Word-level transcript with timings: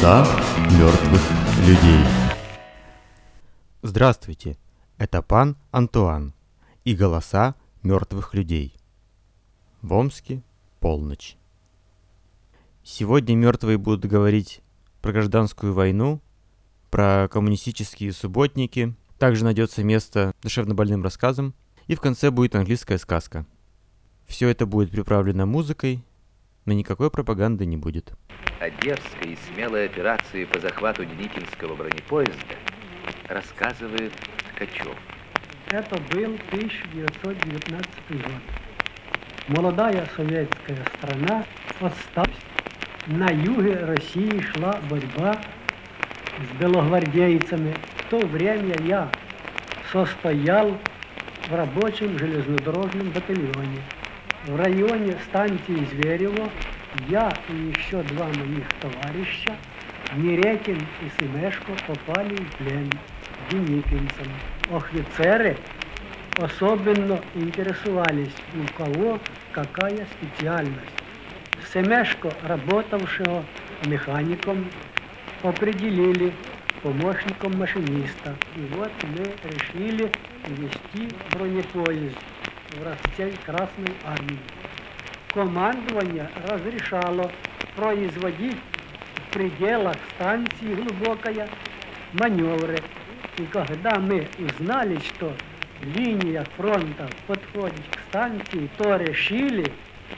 Голоса 0.00 0.24
мертвых 0.78 1.20
людей. 1.68 2.04
Здравствуйте, 3.82 4.56
это 4.96 5.20
пан 5.20 5.58
Антуан 5.72 6.32
и 6.84 6.94
голоса 6.96 7.54
мертвых 7.82 8.32
людей. 8.32 8.78
В 9.82 9.92
Омске 9.92 10.42
полночь. 10.78 11.36
Сегодня 12.82 13.34
мертвые 13.34 13.76
будут 13.76 14.06
говорить 14.06 14.62
про 15.02 15.12
гражданскую 15.12 15.74
войну, 15.74 16.22
про 16.90 17.28
коммунистические 17.30 18.14
субботники. 18.14 18.94
Также 19.18 19.44
найдется 19.44 19.84
место 19.84 20.32
душевно 20.40 20.74
больным 20.74 21.02
рассказам. 21.02 21.54
И 21.88 21.94
в 21.94 22.00
конце 22.00 22.30
будет 22.30 22.54
английская 22.54 22.96
сказка. 22.96 23.44
Все 24.26 24.48
это 24.48 24.64
будет 24.64 24.92
приправлено 24.92 25.44
музыкой, 25.44 26.02
но 26.64 26.72
никакой 26.72 27.10
пропаганды 27.10 27.66
не 27.66 27.76
будет. 27.76 28.12
О 28.60 28.70
дерзкой 28.70 29.32
и 29.32 29.38
смелой 29.48 29.86
операции 29.86 30.44
по 30.44 30.58
захвату 30.60 31.04
Деникинского 31.04 31.74
бронепоезда 31.74 32.56
рассказывает 33.28 34.12
Ткачев. 34.54 34.96
Это 35.70 35.96
был 36.12 36.36
1919 36.50 37.88
год. 38.10 38.42
Молодая 39.48 40.08
советская 40.16 40.78
страна 40.98 41.44
осталась. 41.80 42.30
На 43.06 43.28
юге 43.30 43.76
России 43.84 44.40
шла 44.40 44.78
борьба 44.90 45.40
с 46.38 46.60
белогвардейцами. 46.60 47.74
В 47.96 48.10
то 48.10 48.18
время 48.26 48.76
я 48.84 49.10
состоял 49.90 50.76
в 51.48 51.54
рабочем 51.54 52.18
железнодорожном 52.18 53.10
батальоне. 53.10 53.82
В 54.46 54.56
районе 54.56 55.14
станции 55.28 55.84
Зверево 55.84 56.48
я 57.10 57.30
и 57.50 57.78
еще 57.78 58.02
два 58.04 58.24
моих 58.24 58.66
товарища, 58.80 59.54
Неретин 60.16 60.78
и 61.04 61.10
Семешко, 61.20 61.72
попали 61.86 62.34
в 62.36 62.48
плен 62.56 62.88
деникинцам. 63.50 64.28
Офицеры 64.74 65.56
особенно 66.38 67.18
интересовались, 67.34 68.34
у 68.54 68.78
кого 68.78 69.18
какая 69.52 70.06
специальность. 70.06 70.96
Семешко, 71.70 72.32
работавшего 72.42 73.44
механиком, 73.82 74.64
определили 75.42 76.32
помощником 76.82 77.58
машиниста. 77.58 78.34
И 78.56 78.60
вот 78.74 78.90
мы 79.02 79.24
решили 79.54 80.08
вести 80.46 81.08
бронепоезд 81.34 82.29
в 82.76 82.82
расцель 82.82 83.36
Красной 83.44 83.94
Армии. 84.04 84.38
Командование 85.32 86.28
разрешало 86.48 87.30
производить 87.76 88.56
в 89.14 89.32
пределах 89.32 89.96
станции 90.14 90.74
глубокая 90.74 91.48
маневры. 92.12 92.78
И 93.38 93.44
когда 93.44 93.96
мы 93.98 94.28
узнали, 94.38 94.98
что 94.98 95.32
линия 95.82 96.44
фронта 96.56 97.08
подходит 97.26 97.82
к 97.90 98.00
станции, 98.08 98.68
то 98.76 98.96
решили, 98.96 99.72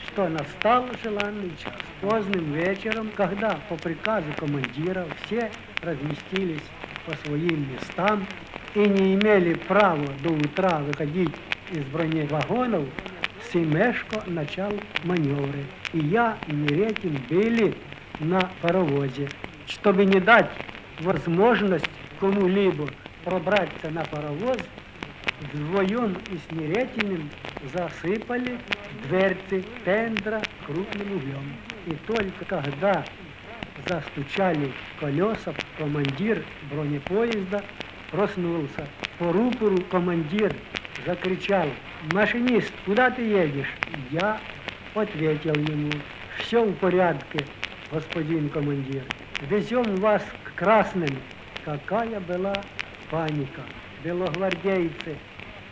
что 0.07 0.27
настал 0.27 0.85
желанный 1.03 1.51
час. 1.63 1.73
Поздним 2.01 2.53
вечером, 2.53 3.09
когда 3.15 3.59
по 3.69 3.75
приказу 3.75 4.27
командира 4.37 5.05
все 5.25 5.51
разместились 5.81 6.63
по 7.05 7.15
своим 7.27 7.71
местам 7.71 8.25
и 8.75 8.79
не 8.79 9.15
имели 9.15 9.53
права 9.53 10.07
до 10.23 10.33
утра 10.33 10.79
выходить 10.79 11.33
из 11.72 11.84
броневагонов, 11.84 12.84
Семешко 13.52 14.22
начал 14.26 14.72
маневры. 15.04 15.64
И 15.92 15.98
я, 15.98 16.38
и 16.46 16.52
Неретин 16.52 17.18
были 17.30 17.74
на 18.20 18.50
паровозе. 18.60 19.28
Чтобы 19.66 20.04
не 20.04 20.20
дать 20.20 20.50
возможность 21.00 21.88
кому-либо 22.20 22.88
пробраться 23.24 23.90
на 23.90 24.04
паровоз, 24.04 24.58
вдвоем 25.52 26.16
и 26.30 26.36
с 26.36 26.52
Неретиным 26.52 27.30
засыпали 27.72 28.58
дверцы 29.04 29.64
тендра 29.84 30.42
крупным 30.66 31.16
углем. 31.16 31.54
И 31.86 31.92
только 32.06 32.44
когда 32.44 33.04
застучали 33.86 34.72
колеса, 35.00 35.54
командир 35.78 36.44
бронепоезда 36.70 37.62
проснулся. 38.10 38.86
По 39.18 39.32
рупору 39.32 39.78
командир 39.90 40.54
закричал, 41.06 41.68
машинист, 42.12 42.72
куда 42.84 43.10
ты 43.10 43.22
едешь? 43.22 43.72
Я 44.10 44.40
ответил 44.94 45.54
ему, 45.54 45.90
все 46.38 46.64
в 46.64 46.74
порядке, 46.74 47.44
господин 47.90 48.48
командир. 48.48 49.02
Везем 49.48 49.96
вас 49.96 50.24
к 50.44 50.58
красным. 50.58 51.16
Какая 51.64 52.20
была 52.20 52.54
паника. 53.10 53.62
Белогвардейцы 54.02 55.16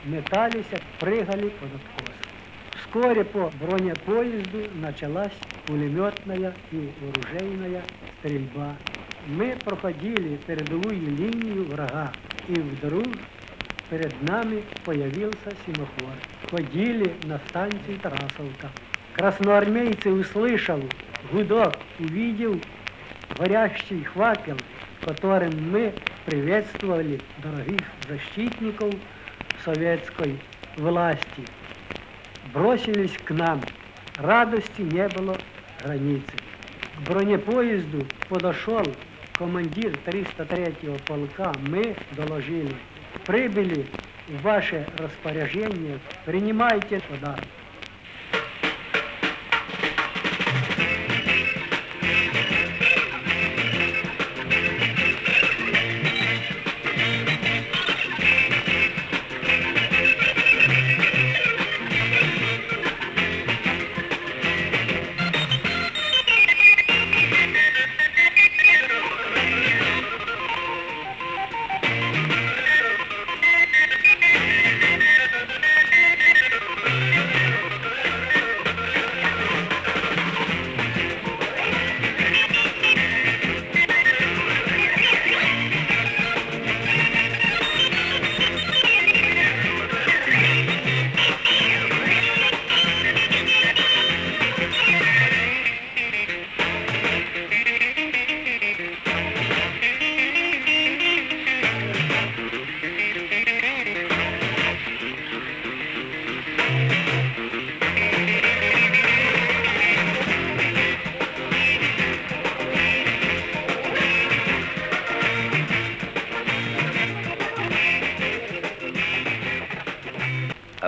метались, 0.04 0.66
прыгали 1.00 1.48
под 1.48 1.70
откос. 1.74 2.14
Вскоре 2.80 3.24
по 3.24 3.50
бронепоезду 3.60 4.69
началась 4.74 5.32
пулеметная 5.66 6.54
и 6.70 6.92
оружейная 7.02 7.82
стрельба. 8.19 8.76
Мы 9.26 9.56
проходили 9.64 10.36
передовую 10.47 11.16
линию 11.16 11.64
врага, 11.64 12.12
и 12.48 12.54
вдруг 12.54 13.06
перед 13.91 14.22
нами 14.24 14.63
появился 14.85 15.52
семафор. 15.66 16.16
Ходили 16.50 17.13
на 17.25 17.38
станции 17.50 17.97
Тарасовка. 18.02 18.72
Красноармейцы 19.13 20.09
услышал 20.09 20.81
гудок, 21.31 21.75
увидел 22.00 22.59
горящий 23.38 24.06
факел, 24.06 24.57
которым 25.02 25.72
мы 25.72 25.94
приветствовали 26.25 27.19
дорогих 27.44 27.81
защитников 28.07 28.94
советской 29.66 30.40
власти. 30.78 31.46
Бросились 32.53 33.18
к 33.25 33.31
нам. 33.31 33.62
Радости 34.16 34.81
не 34.81 35.08
было 35.09 35.35
границы. 35.84 36.34
К 36.96 37.09
бронепоезду 37.09 38.06
подошел 38.29 38.84
командир 39.34 39.97
303-го 40.06 40.96
полка. 41.06 41.52
Мы 41.68 41.94
доложили. 42.13 42.73
Прибыли 43.31 43.85
в 44.27 44.41
ваше 44.41 44.85
распоряжение. 44.97 46.01
Принимайте 46.25 46.99
подарок. 47.09 47.45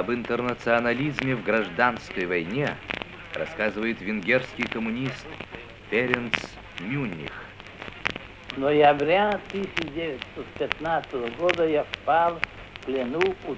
Об 0.03 0.11
интернационализме 0.11 1.33
в 1.33 1.45
гражданской 1.45 2.25
войне 2.25 2.75
рассказывает 3.35 4.01
венгерский 4.01 4.63
коммунист 4.63 5.25
Ференц 5.89 6.33
Мюнних. 6.81 7.31
ноября 8.57 9.39
1915 9.53 11.39
года 11.39 11.65
я 11.65 11.85
впал 11.85 12.33
в 12.33 12.85
плену 12.85 13.21
у 13.47 13.55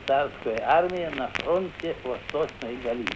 армии 0.61 1.09
на 1.17 1.29
фронте 1.29 1.95
Восточной 2.03 2.77
Галиции. 2.83 3.15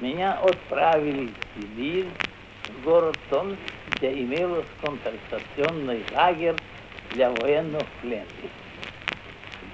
Меня 0.00 0.34
отправили 0.34 1.26
в 1.26 1.60
Сибирь 1.60 2.06
город 2.84 3.18
Томск, 3.28 3.58
где 3.96 4.12
имелся 4.22 4.68
концентрационный 4.80 6.04
лагерь 6.14 6.54
для 7.12 7.32
военных 7.32 7.82
пленных. 8.00 8.52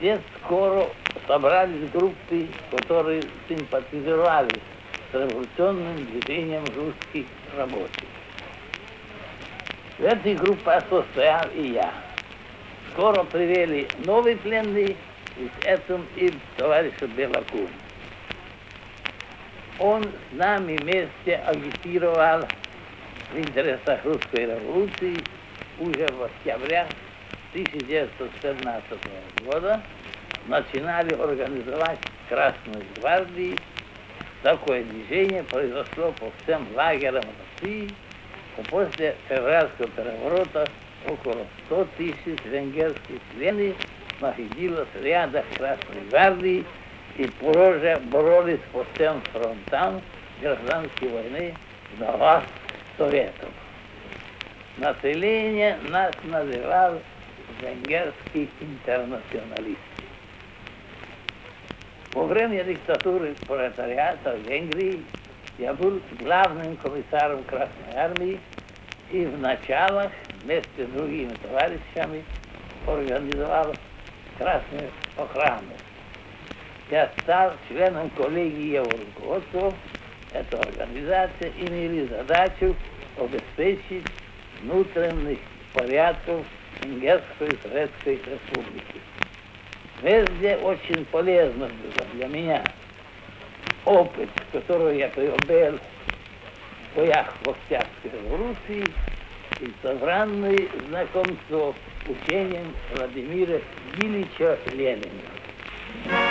Здесь 0.01 0.21
скоро 0.43 0.87
собрались 1.27 1.91
группы, 1.91 2.49
которые 2.71 3.23
симпатизировали 3.47 4.49
с 5.13 5.15
революционным 5.15 6.07
движением 6.07 6.65
русских 6.75 7.27
рабочих. 7.55 8.09
В 9.99 10.05
этой 10.05 10.37
группе 10.37 10.83
состоял 10.89 11.45
и 11.55 11.73
я. 11.73 11.93
Скоро 12.93 13.25
привели 13.25 13.89
новый 14.07 14.37
пленный, 14.37 14.97
и 15.37 15.51
с 15.61 15.67
этим 15.67 16.07
и 16.17 16.33
товарища 16.57 17.07
Белакун. 17.07 17.69
Он 19.79 20.03
с 20.03 20.33
нами 20.33 20.79
вместе 20.79 21.37
агитировал 21.47 22.49
в 23.33 23.39
интересах 23.39 24.03
русской 24.05 24.47
революции 24.47 25.19
уже 25.79 26.07
в 26.07 26.23
октябре 26.23 26.87
1917 27.53 28.99
года 29.45 29.81
начинали 30.47 31.15
организовать 31.15 31.99
Красную 32.29 32.85
гвардию. 32.97 33.57
Такое 34.43 34.85
движение 34.85 35.43
произошло 35.43 36.13
по 36.13 36.31
всем 36.43 36.67
лагерям 36.75 37.25
России, 37.61 37.91
а 38.57 38.63
после 38.71 39.17
февральского 39.29 39.89
переворота 39.89 40.69
около 41.07 41.45
100 41.67 41.89
тысяч 41.97 42.45
венгерских 42.45 43.21
членов 43.35 43.77
находилось 44.21 44.89
в 44.95 45.05
рядах 45.05 45.45
Красной 45.57 46.03
гвардии 46.09 46.65
и 47.17 47.27
позже 47.27 48.01
боролись 48.05 48.61
по 48.73 48.87
всем 48.95 49.21
фронтам 49.33 50.01
гражданской 50.41 51.09
войны 51.09 51.55
на 51.99 52.13
вас 52.13 52.45
Советов. 52.97 53.49
Население 54.77 55.79
нас 55.89 56.13
называло 56.25 57.01
венгерские 57.61 58.49
интернационалисты. 58.61 59.79
Во 62.13 62.25
время 62.25 62.65
диктатуры 62.65 63.35
пролетариата 63.47 64.37
в 64.37 64.49
Венгрии 64.49 65.03
я 65.59 65.75
был 65.75 66.01
главным 66.19 66.77
комиссаром 66.77 67.45
Красной 67.45 67.95
Армии 67.95 68.41
и 69.13 69.25
в 69.25 69.39
началах 69.39 70.11
вместе 70.43 70.87
с 70.87 70.89
другими 70.89 71.33
товарищами 71.43 72.25
организовал 72.87 73.75
Красную 74.39 74.91
охрану. 75.17 75.75
Я 76.91 77.11
стал 77.23 77.53
членом 77.69 78.11
коллегии 78.11 78.77
руководства. 78.77 79.73
Эта 80.33 80.59
организация 80.59 81.53
имели 81.59 82.07
задачу 82.07 82.75
обеспечить 83.19 84.07
внутренних 84.63 85.39
порядков 85.73 86.45
Венгерской 86.83 87.57
Советской 87.63 88.17
Республики. 88.17 89.01
Везде 90.03 90.57
очень 90.57 91.05
полезно 91.07 91.69
было 91.69 92.07
для 92.15 92.29
меня 92.29 92.73
опыт, 93.85 94.29
который 94.53 94.99
я 94.99 95.09
приобрел 95.09 95.79
в 96.93 96.97
боях 96.97 97.35
в 97.45 97.51
Октябрьской 97.51 98.11
революции 98.13 98.93
и 99.61 99.73
собранное 99.83 100.69
знакомство 100.89 101.75
с 102.07 102.11
учением 102.11 102.75
Владимира 102.95 103.61
Ильича 103.99 104.59
Ленина. 104.75 106.30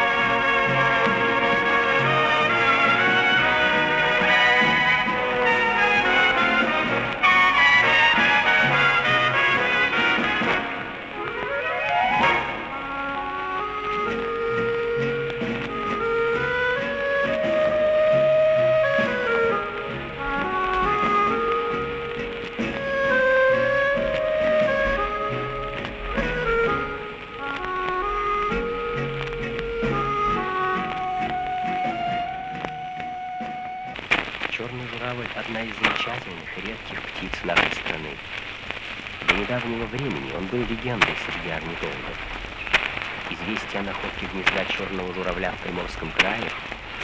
Приморском 46.00 46.12
крае 46.12 46.50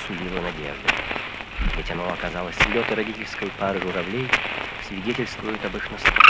сулило 0.08 0.42
надежды. 0.42 0.88
Ведь 1.76 1.92
оно 1.92 2.12
оказалось 2.14 2.56
слеты 2.56 2.96
родительской 2.96 3.50
пары 3.60 3.82
журавлей, 3.82 4.28
свидетельствуют 4.88 5.64
об 5.66 5.76
их 5.76 5.92
наступлении. 5.92 6.25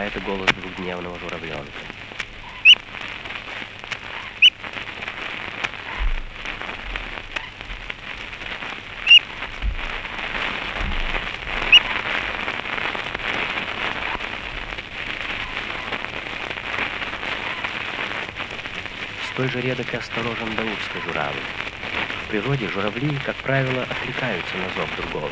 А 0.00 0.04
это 0.04 0.18
голос 0.20 0.48
двухдневного 0.52 1.18
журавленка. 1.18 1.70
Столь 19.34 19.50
же 19.50 19.60
редок 19.60 19.92
и 19.92 19.96
осторожен 19.98 20.56
даурский 20.56 21.02
журавль. 21.04 21.36
В 22.24 22.28
природе 22.30 22.68
журавли, 22.68 23.18
как 23.26 23.36
правило, 23.36 23.82
откликаются 23.82 24.56
на 24.56 24.70
зов 24.70 24.96
другого. 24.96 25.30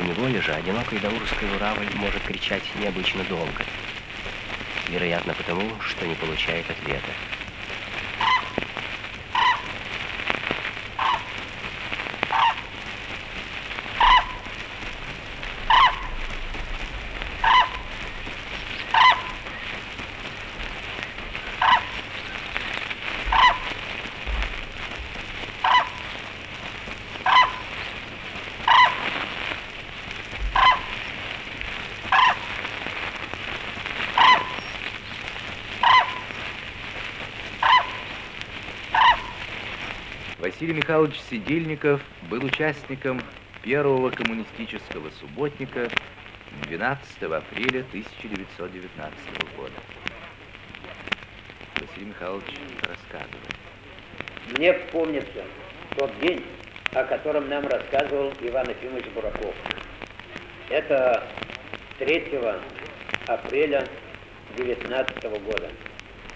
Неволе 0.00 0.40
же 0.40 0.54
одинокий 0.54 0.98
даурский 0.98 1.46
журавль 1.46 1.90
может 1.94 2.24
кричать 2.24 2.74
необычно 2.74 3.22
долго. 3.24 3.66
Вероятно, 4.88 5.34
потому, 5.34 5.78
что 5.80 6.06
не 6.06 6.14
получает 6.16 6.70
ответа. 6.70 7.39
Василий 40.60 40.76
Михайлович 40.76 41.18
Сидельников 41.30 42.02
был 42.28 42.44
участником 42.44 43.18
первого 43.62 44.10
коммунистического 44.10 45.08
субботника 45.18 45.88
12 46.68 47.22
апреля 47.22 47.80
1919 47.80 49.56
года. 49.56 49.72
Василий 51.80 52.08
Михайлович 52.08 52.44
рассказывает. 52.82 53.56
Мне 54.58 54.74
помнится 54.92 55.46
тот 55.96 56.12
день, 56.20 56.44
о 56.92 57.04
котором 57.04 57.48
нам 57.48 57.66
рассказывал 57.66 58.30
Иван 58.42 58.68
Ефимович 58.68 59.06
Бураков. 59.14 59.54
Это 60.68 61.26
3 62.00 62.38
апреля 63.28 63.88
19 64.58 65.22
года, 65.42 65.70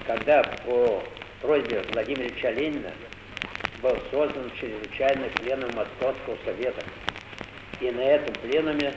когда 0.07 0.43
по 0.64 1.04
просьбе 1.43 1.85
Владимира 1.93 2.25
Ильича 2.25 2.52
Ленина 2.52 2.90
был 3.85 3.99
создан 4.11 4.50
чрезвычайный 4.59 5.29
пленум 5.29 5.71
Московского 5.75 6.38
совета. 6.47 6.83
И 7.83 7.91
на 7.91 8.00
этом 8.00 8.35
пленуме 8.37 8.95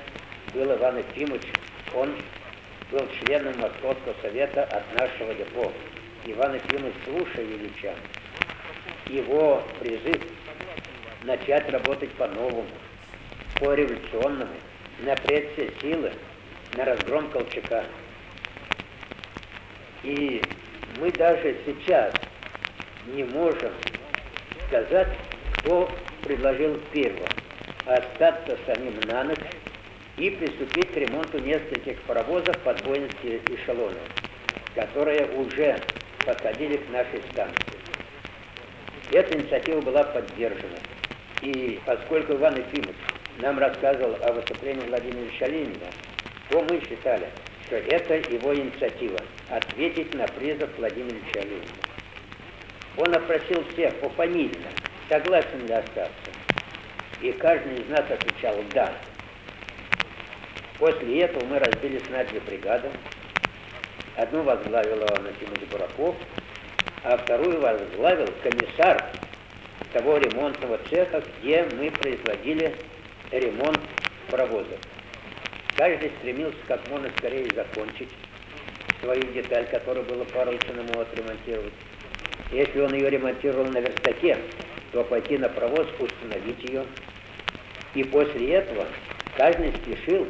был 0.54 0.74
Иван 0.74 1.00
Ефимович, 1.00 1.44
он 1.94 2.16
был 2.90 3.06
членом 3.20 3.60
Московского 3.60 4.16
совета 4.22 4.64
от 4.64 4.98
нашего 4.98 5.34
депо. 5.34 5.74
Иван 6.24 6.56
Ефимович, 6.56 6.96
слушая 7.04 7.44
Ильича, 7.44 7.96
его 9.08 9.62
призыв 9.82 10.22
начать 11.24 11.70
работать 11.70 12.12
по-новому, 12.14 12.66
по-революционному, 13.60 14.54
напрячь 15.00 15.52
все 15.54 15.70
силы 15.82 16.14
на 16.78 16.86
разгром 16.86 17.30
Колчака. 17.32 17.84
И 20.04 20.42
мы 21.02 21.12
даже 21.12 21.58
сейчас 21.66 22.14
не 23.08 23.26
можем 23.26 23.74
сказать, 24.68 25.10
кто 25.60 25.90
предложил 26.24 26.80
первого. 26.92 27.28
Остаться 27.86 28.58
самим 28.66 29.00
на 29.08 29.24
ночь 29.24 29.40
и 30.18 30.30
приступить 30.30 30.92
к 30.92 30.98
ремонту 30.98 31.40
нескольких 31.40 32.00
паровозов 32.02 32.58
подвойных 32.60 33.12
эшелонов, 33.24 34.02
которые 34.76 35.26
уже 35.38 35.80
подходили 36.26 36.78
к 36.78 36.90
нашей 36.90 37.22
станции. 37.32 37.78
Эта 39.12 39.38
инициатива 39.38 39.80
была 39.80 40.04
поддержана. 40.04 40.78
И 41.42 41.80
поскольку 41.86 42.34
Иван 42.34 42.58
Ефимович 42.58 42.98
нам 43.40 43.60
рассказывал 43.60 44.18
о 44.24 44.34
выступлении 44.34 44.86
Владимира 44.88 45.22
Ильича 45.22 45.46
Ленина, 45.46 45.88
то 46.50 46.62
мы 46.64 46.82
считали, 46.82 47.28
что 47.68 47.76
это 47.78 48.16
его 48.16 48.54
инициатива– 48.54 49.20
ответить 49.50 50.14
на 50.16 50.28
призыв 50.28 50.70
Владимира 50.78 51.16
Ильича 51.16 51.42
Ленина. 51.42 51.87
Он 52.98 53.14
опросил 53.14 53.64
всех 53.74 53.94
пофамильно, 54.00 54.70
согласен 55.08 55.68
ли 55.68 55.74
остаться. 55.74 56.12
И 57.22 57.32
каждый 57.34 57.82
из 57.82 57.90
нас 57.90 58.06
отвечал 58.10 58.56
«да». 58.74 58.92
После 60.80 61.22
этого 61.22 61.44
мы 61.46 61.60
разбились 61.60 62.08
на 62.12 62.24
две 62.24 62.40
бригады. 62.40 62.90
Одну 64.16 64.44
возглавил 64.44 64.98
Иван 64.98 65.28
Ефимович 65.28 65.70
Бураков, 65.72 66.16
а 67.04 67.18
вторую 67.18 67.60
возглавил 67.60 68.32
комиссар 68.44 69.04
того 69.94 70.18
ремонтного 70.18 70.80
цеха, 70.90 71.24
где 71.40 71.66
мы 71.78 71.90
производили 71.92 72.76
ремонт 73.32 73.80
паровозов. 74.30 74.80
Каждый 75.76 76.12
стремился 76.20 76.58
как 76.68 76.88
можно 76.90 77.10
скорее 77.20 77.48
закончить 77.56 78.10
свою 79.02 79.24
деталь, 79.34 79.68
которую 79.68 80.06
было 80.06 80.24
поручено 80.26 80.82
ему 80.82 81.00
отремонтировать. 81.00 81.74
Если 82.52 82.80
он 82.80 82.94
ее 82.94 83.10
ремонтировал 83.10 83.66
на 83.66 83.80
верстаке, 83.80 84.38
то 84.92 85.04
пойти 85.04 85.38
на 85.38 85.50
провоз, 85.50 85.88
установить 86.00 86.64
ее. 86.64 86.86
И 87.94 88.04
после 88.04 88.54
этого 88.54 88.86
каждый 89.36 89.74
спешил 89.74 90.28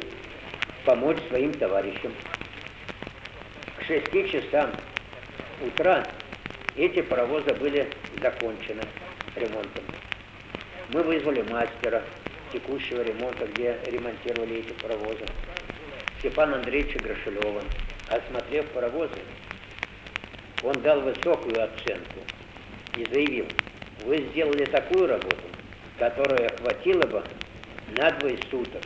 помочь 0.84 1.18
своим 1.28 1.52
товарищам. 1.52 2.12
К 3.76 3.84
шести 3.84 4.28
часам 4.30 4.70
утра 5.60 6.04
эти 6.76 7.02
паровозы 7.02 7.54
были 7.54 7.88
закончены 8.20 8.82
ремонтом. 9.36 9.84
Мы 10.92 11.02
вызвали 11.02 11.42
мастера 11.42 12.02
текущего 12.52 13.02
ремонта, 13.02 13.46
где 13.46 13.78
ремонтировали 13.86 14.56
эти 14.60 14.72
паровозы, 14.72 15.24
Степана 16.18 16.56
Андреевича 16.56 16.98
Грошелева. 16.98 17.62
Осмотрев 18.08 18.66
паровозы, 18.68 19.18
он 20.62 20.74
дал 20.82 21.00
высокую 21.00 21.62
оценку 21.62 22.20
и 22.96 23.04
заявил, 23.04 23.46
вы 24.04 24.18
сделали 24.30 24.64
такую 24.64 25.06
работу, 25.06 25.36
которая 25.98 26.48
хватила 26.56 27.06
бы 27.06 27.22
на 27.96 28.10
двое 28.12 28.38
суток. 28.50 28.82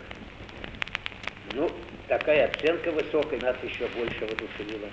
Ну, 1.55 1.71
такая 2.09 2.49
оценка 2.49 2.91
высокая 2.91 3.41
нас 3.41 3.57
еще 3.63 3.87
больше 3.89 4.21
воодушевила. 4.21 4.89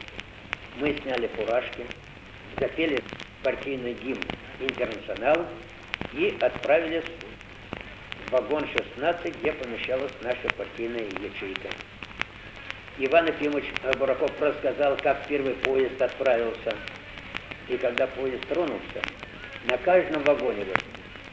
Мы 0.77 0.95
сняли 1.01 1.27
фуражки, 1.27 1.85
запели 2.59 3.01
партийный 3.43 3.93
гимн 3.93 4.21
«Интернационал» 4.59 5.45
и 6.13 6.37
отправились 6.39 7.05
в 8.27 8.31
вагон 8.31 8.67
16, 8.67 9.39
где 9.39 9.53
помещалась 9.53 10.11
наша 10.21 10.47
партийная 10.57 11.05
ячейка. 11.21 11.69
Иван 13.01 13.27
Ефимович 13.27 13.63
Бураков 13.97 14.29
рассказал, 14.41 14.97
как 14.97 15.25
первый 15.25 15.53
поезд 15.53 16.01
отправился. 16.01 16.75
И 17.69 17.77
когда 17.77 18.07
поезд 18.07 18.45
тронулся, 18.49 19.01
на 19.69 19.77
каждом 19.77 20.21
вагоне 20.23 20.65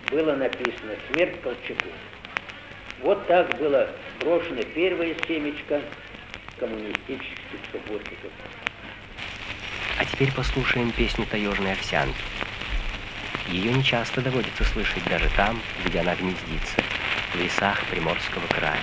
было 0.09 0.37
написано 0.37 0.95
«Смерть 1.11 1.41
Колчаку». 1.43 1.89
Вот 3.01 3.27
так 3.27 3.59
было 3.59 3.91
брошено 4.21 4.63
первое 4.77 5.17
семечко 5.27 5.83
коммунистических 6.61 7.59
субботников. 7.73 8.31
А 9.99 10.05
теперь 10.05 10.33
послушаем 10.33 10.93
песню 10.93 11.27
таежной 11.27 11.73
овсянки. 11.73 12.15
Ее 13.49 13.73
нечасто 13.73 14.21
доводится 14.21 14.63
слышать 14.63 15.03
даже 15.09 15.29
там, 15.37 15.61
где 15.85 15.99
она 15.99 16.15
гнездится, 16.15 16.81
в 17.33 17.41
лесах 17.41 17.85
Приморского 17.91 18.47
края. 18.47 18.79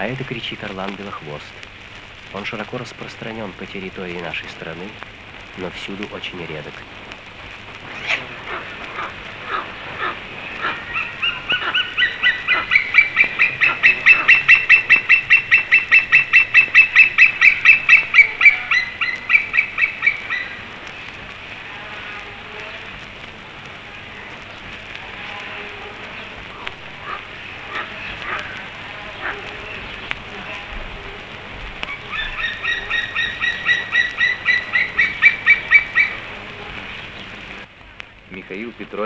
это 0.11 0.23
кричит 0.23 0.63
орлан 0.63 0.93
белохвост. 0.95 1.45
Он 2.33 2.45
широко 2.45 2.77
распространен 2.77 3.51
по 3.53 3.65
территории 3.65 4.19
нашей 4.19 4.49
страны, 4.49 4.87
но 5.57 5.69
всюду 5.71 6.07
очень 6.13 6.39
редок. 6.45 6.73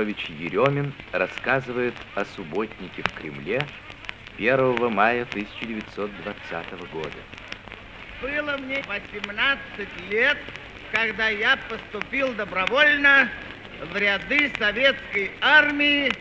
Петрович 0.05 0.29
Еремин 0.39 0.93
рассказывает 1.13 1.95
о 2.13 2.23
субботнике 2.25 3.01
в 3.01 3.11
Кремле 3.19 3.65
1 4.37 4.93
мая 4.93 5.23
1920 5.23 6.91
года. 6.91 7.09
Было 8.21 8.55
мне 8.57 8.83
18 8.87 10.11
лет, 10.11 10.37
когда 10.91 11.29
я 11.29 11.57
поступил 11.69 12.33
добровольно 12.33 13.27
в 13.91 13.97
ряды 13.97 14.51
советской 14.59 15.31
армии 15.41 16.11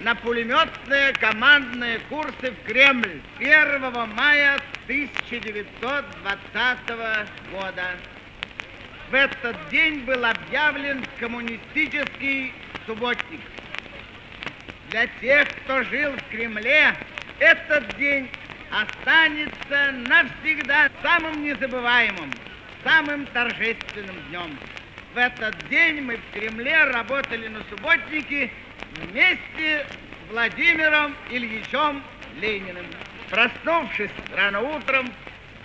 на 0.00 0.16
пулеметные 0.16 1.12
командные 1.20 2.00
курсы 2.08 2.50
в 2.50 2.64
Кремль 2.66 3.20
1 3.38 3.80
мая 4.16 4.58
1920 4.86 6.88
года. 7.52 7.84
В 9.10 9.14
этот 9.14 9.56
день 9.70 10.00
был 10.00 10.24
объявлен 10.24 11.04
коммунистический 11.20 12.52
субботник. 12.88 13.40
Для 14.90 15.06
тех, 15.20 15.46
кто 15.48 15.82
жил 15.84 16.12
в 16.12 16.30
Кремле, 16.30 16.94
этот 17.38 17.96
день 17.98 18.28
останется 18.70 19.92
навсегда 20.08 20.90
самым 21.02 21.44
незабываемым, 21.44 22.32
самым 22.82 23.26
торжественным 23.26 24.16
днем. 24.30 24.58
В 25.14 25.18
этот 25.18 25.56
день 25.68 26.00
мы 26.00 26.16
в 26.16 26.32
Кремле 26.32 26.84
работали 26.84 27.48
на 27.48 27.62
субботнике 27.64 28.50
вместе 28.96 29.86
с 29.86 30.30
Владимиром 30.30 31.14
Ильичем 31.30 32.02
Лениным. 32.40 32.86
Проснувшись 33.30 34.10
рано 34.34 34.60
утром, 34.60 35.12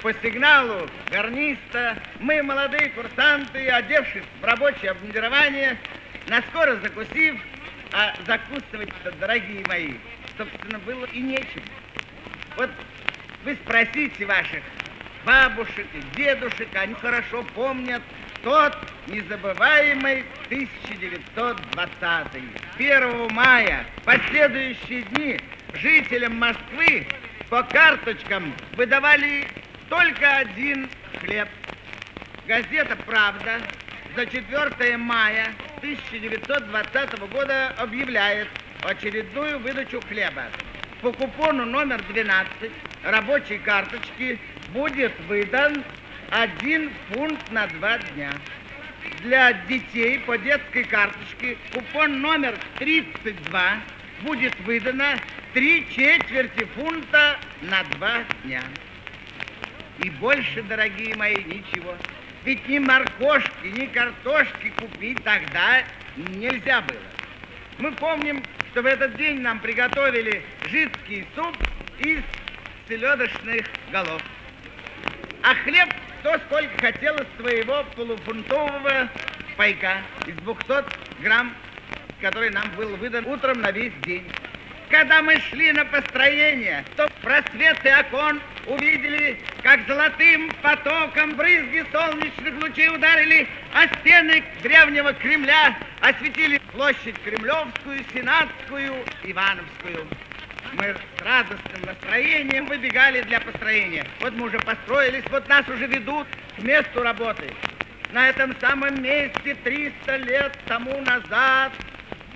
по 0.01 0.13
сигналу 0.15 0.89
гарниста, 1.09 1.97
мы, 2.19 2.43
молодые 2.43 2.89
курсанты, 2.89 3.69
одевшись 3.69 4.23
в 4.41 4.43
рабочее 4.43 4.91
обмундирование, 4.91 5.77
наскоро 6.27 6.75
закусив, 6.77 7.39
а 7.91 8.13
закусывать-то, 8.25 9.11
дорогие 9.19 9.63
мои, 9.67 9.93
собственно, 10.37 10.79
было 10.79 11.05
и 11.05 11.19
нечем. 11.19 11.63
Вот 12.57 12.69
вы 13.43 13.55
спросите 13.55 14.25
ваших 14.25 14.63
бабушек 15.25 15.87
и 15.93 16.17
дедушек, 16.17 16.69
они 16.73 16.93
хорошо 16.95 17.43
помнят 17.55 18.01
тот 18.43 18.75
незабываемый 19.07 20.25
1920 20.47 22.43
1 22.77 23.33
мая, 23.33 23.85
последующие 24.03 25.03
дни 25.03 25.39
жителям 25.73 26.35
Москвы 26.37 27.07
по 27.49 27.63
карточкам 27.63 28.53
выдавали 28.73 29.47
только 29.89 30.37
один 30.37 30.89
хлеб. 31.21 31.47
Газета 32.47 32.97
«Правда» 33.05 33.61
за 34.15 34.25
4 34.25 34.97
мая 34.97 35.53
1920 35.83 37.19
года 37.29 37.67
объявляет 37.77 38.47
очередную 38.83 39.59
выдачу 39.59 39.99
хлеба. 40.07 40.45
По 41.01 41.11
купону 41.11 41.65
номер 41.65 42.01
12 42.03 42.71
рабочей 43.03 43.57
карточки 43.57 44.39
будет 44.69 45.11
выдан 45.27 45.83
один 46.29 46.89
фунт 47.09 47.51
на 47.51 47.67
два 47.67 47.97
дня. 47.97 48.31
Для 49.23 49.51
детей 49.51 50.19
по 50.19 50.37
детской 50.37 50.85
карточке 50.85 51.57
купон 51.73 52.21
номер 52.21 52.57
32 52.79 53.75
будет 54.21 54.57
выдано 54.61 55.17
три 55.53 55.85
четверти 55.93 56.63
фунта 56.75 57.37
на 57.61 57.83
два 57.95 58.23
дня. 58.45 58.63
И 60.01 60.09
больше, 60.11 60.63
дорогие 60.63 61.13
мои, 61.17 61.43
ничего. 61.43 61.93
Ведь 62.45 62.67
ни 62.67 62.79
моркошки, 62.79 63.67
ни 63.67 63.85
картошки 63.85 64.73
купить 64.77 65.23
тогда 65.23 65.83
нельзя 66.17 66.81
было. 66.81 66.99
Мы 67.79 67.91
помним, 67.93 68.43
что 68.71 68.81
в 68.81 68.85
этот 68.85 69.15
день 69.15 69.41
нам 69.41 69.59
приготовили 69.59 70.43
жидкий 70.69 71.25
суп 71.35 71.55
из 71.99 72.21
селедочных 72.87 73.65
голов. 73.91 74.21
А 75.41 75.55
хлеб 75.55 75.89
кто 76.23 76.37
сколько 76.47 76.77
хотелось 76.79 77.27
своего 77.37 77.83
полуфунтового 77.97 79.09
пайка 79.57 79.97
из 80.25 80.35
200 80.35 80.85
грамм, 81.21 81.53
который 82.21 82.49
нам 82.49 82.63
был 82.77 82.95
выдан 82.95 83.25
утром 83.25 83.59
на 83.59 83.71
весь 83.71 83.91
день. 84.05 84.25
Когда 84.89 85.21
мы 85.21 85.37
шли 85.39 85.73
на 85.73 85.83
построение, 85.83 86.85
то 86.95 87.09
просветы 87.21 87.93
окон 87.99 88.39
увидели, 88.65 89.39
как 89.61 89.85
золотым 89.87 90.51
потоком 90.61 91.35
брызги 91.35 91.85
солнечных 91.91 92.61
лучей 92.61 92.89
ударили 92.89 93.47
о 93.73 93.87
стены 93.99 94.43
древнего 94.61 95.13
Кремля, 95.13 95.77
осветили 96.01 96.59
площадь 96.71 97.15
Кремлевскую, 97.23 98.03
Сенатскую, 98.13 99.05
Ивановскую. 99.23 100.07
Мы 100.73 100.85
с 100.85 101.21
радостным 101.21 101.81
настроением 101.85 102.65
выбегали 102.65 103.21
для 103.21 103.39
построения. 103.39 104.05
Вот 104.21 104.33
мы 104.33 104.47
уже 104.47 104.59
построились, 104.59 105.23
вот 105.29 105.47
нас 105.47 105.67
уже 105.67 105.85
ведут 105.87 106.27
к 106.57 106.63
месту 106.63 107.03
работы. 107.03 107.53
На 108.11 108.29
этом 108.29 108.55
самом 108.59 109.01
месте 109.01 109.55
300 109.63 110.15
лет 110.17 110.57
тому 110.67 111.01
назад 111.01 111.71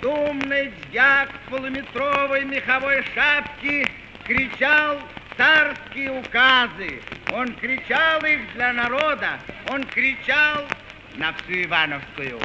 думный 0.01 0.71
дьяк 0.91 1.29
в 1.31 1.49
полуметровой 1.51 2.45
меховой 2.45 3.03
шапке 3.15 3.87
кричал 4.25 4.99
царские 5.37 6.11
указы. 6.11 7.01
Он 7.31 7.53
кричал 7.55 8.23
их 8.25 8.39
для 8.53 8.73
народа. 8.73 9.39
Он 9.69 9.83
кричал 9.83 10.65
на 11.15 11.33
всю 11.33 11.63
Ивановскую. 11.63 12.39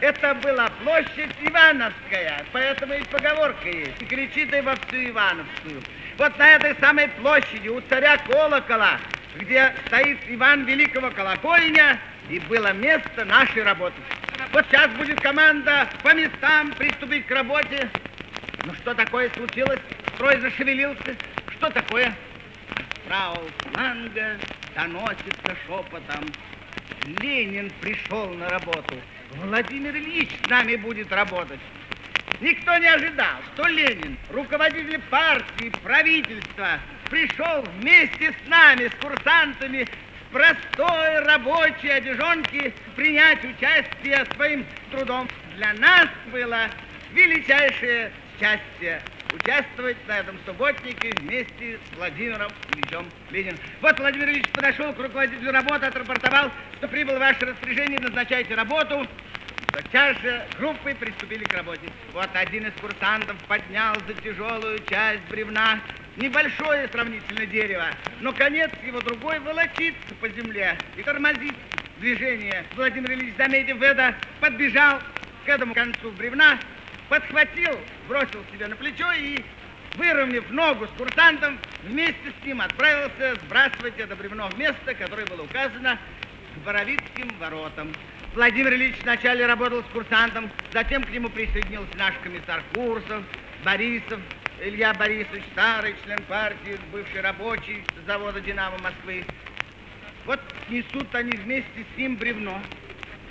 Это 0.00 0.34
была 0.34 0.68
площадь 0.84 1.34
Ивановская, 1.40 2.44
поэтому 2.52 2.94
и 2.94 3.02
поговорка 3.04 3.68
есть. 3.68 3.98
Кричит 4.08 4.54
и 4.54 4.60
во 4.60 4.76
всю 4.76 5.08
Ивановскую. 5.10 5.82
Вот 6.18 6.38
на 6.38 6.50
этой 6.50 6.76
самой 6.76 7.08
площади 7.08 7.68
у 7.68 7.80
царя 7.82 8.16
колокола, 8.18 8.98
где 9.36 9.72
стоит 9.86 10.18
Иван 10.28 10.66
Великого 10.66 11.10
колокольня, 11.10 11.98
и 12.28 12.38
было 12.40 12.72
место 12.72 13.24
нашей 13.24 13.62
работы. 13.64 13.96
Вот 14.52 14.64
сейчас 14.70 14.88
будет 14.92 15.20
команда 15.20 15.88
по 16.02 16.14
местам 16.14 16.72
приступить 16.72 17.26
к 17.26 17.30
работе. 17.32 17.88
Ну 18.64 18.74
что 18.74 18.94
такое 18.94 19.30
случилось? 19.30 19.80
Строй 20.18 20.40
зашевелился. 20.40 21.14
Что 21.52 21.70
такое? 21.70 22.12
Фрау 23.06 23.38
Фланга 23.58 24.36
доносится 24.74 25.56
шепотом. 25.64 26.24
Ленин 27.20 27.70
пришел 27.80 28.26
на 28.30 28.48
работу. 28.48 28.96
Владимир 29.36 29.94
Ильич 29.94 30.30
с 30.44 30.50
нами 30.50 30.74
будет 30.74 31.12
работать. 31.12 31.60
Никто 32.40 32.78
не 32.78 32.88
ожидал, 32.88 33.36
что 33.54 33.68
Ленин, 33.68 34.18
руководитель 34.30 35.00
партии, 35.08 35.70
правительства, 35.84 36.80
пришел 37.08 37.62
вместе 37.78 38.32
с 38.32 38.48
нами, 38.48 38.88
с 38.88 38.94
курсантами, 39.00 39.86
в 40.28 40.32
простой 40.32 41.20
рабочей 41.26 41.90
одежонке 41.90 42.74
принять 42.96 43.44
участие 43.44 44.26
своим 44.34 44.66
трудом. 44.90 45.28
Для 45.54 45.74
нас 45.74 46.08
было 46.32 46.68
величайшее 47.12 48.10
счастье 48.40 49.00
участвовать 49.32 49.96
на 50.06 50.18
этом 50.18 50.38
субботнике 50.46 51.10
вместе 51.20 51.78
с 51.78 51.96
Владимиром 51.96 52.50
Ильичем 52.72 53.06
Лениным. 53.30 53.58
Вот 53.80 53.98
Владимир 53.98 54.28
Ильич 54.28 54.48
подошел 54.50 54.92
к 54.92 54.98
руководителю 54.98 55.52
работы, 55.52 55.86
отрапортовал, 55.86 56.50
что 56.76 56.88
прибыл 56.88 57.16
в 57.16 57.20
ваше 57.20 57.44
распоряжение, 57.44 57.98
назначайте 58.00 58.54
работу. 58.54 59.06
Тотчас 59.72 60.18
же 60.22 60.46
группы 60.58 60.94
приступили 60.94 61.44
к 61.44 61.54
работе. 61.54 61.88
Вот 62.12 62.28
один 62.34 62.66
из 62.66 62.72
курсантов 62.80 63.36
поднял 63.46 63.94
за 64.06 64.14
тяжелую 64.14 64.78
часть 64.88 65.22
бревна 65.28 65.80
небольшое 66.16 66.88
сравнительно 66.88 67.46
дерево, 67.46 67.86
но 68.20 68.32
конец 68.32 68.70
его 68.84 69.00
другой 69.00 69.38
волочится 69.40 70.14
по 70.20 70.28
земле 70.28 70.76
и 70.96 71.02
тормозит 71.02 71.54
движение. 72.00 72.64
Владимир 72.74 73.12
Ильич, 73.12 73.34
заметив 73.36 73.80
это, 73.80 74.14
подбежал 74.40 75.00
к 75.44 75.48
этому 75.48 75.74
концу 75.74 76.10
бревна, 76.12 76.58
подхватил, 77.08 77.78
бросил 78.08 78.44
себе 78.52 78.66
на 78.66 78.76
плечо 78.76 79.10
и, 79.12 79.42
выровняв 79.96 80.48
ногу 80.50 80.86
с 80.86 80.90
курсантом, 80.98 81.58
вместе 81.84 82.32
с 82.40 82.46
ним 82.46 82.60
отправился 82.60 83.36
сбрасывать 83.44 83.98
это 83.98 84.14
бревно 84.16 84.48
в 84.48 84.58
место, 84.58 84.94
которое 84.94 85.26
было 85.26 85.42
указано 85.42 85.98
к 86.54 86.58
Боровицким 86.64 87.30
воротам. 87.38 87.92
Владимир 88.34 88.74
Ильич 88.74 88.96
вначале 89.02 89.46
работал 89.46 89.82
с 89.82 89.92
курсантом, 89.92 90.50
затем 90.72 91.02
к 91.02 91.10
нему 91.10 91.28
присоединился 91.30 91.96
наш 91.96 92.14
комиссар 92.22 92.62
курсов, 92.74 93.22
Борисов, 93.64 94.20
Илья 94.60 94.92
Борисович, 94.92 95.42
старый 95.52 95.94
член 96.04 96.18
партии, 96.28 96.78
бывший 96.92 97.20
рабочий 97.20 97.82
завода 98.06 98.40
«Динамо» 98.40 98.76
Москвы. 98.78 99.24
Вот 100.26 100.40
несут 100.68 101.12
они 101.14 101.32
вместе 101.32 101.86
с 101.94 101.98
ним 101.98 102.16
бревно. 102.16 102.60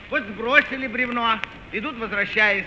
Вот 0.09 0.23
сбросили 0.23 0.87
бревно, 0.87 1.39
идут, 1.73 1.97
возвращаясь 1.97 2.65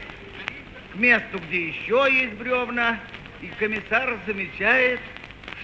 к 0.93 0.97
месту, 0.97 1.39
где 1.39 1.69
еще 1.69 2.07
есть 2.11 2.35
бревна, 2.35 2.99
и 3.41 3.47
комиссар 3.59 4.19
замечает, 4.27 5.01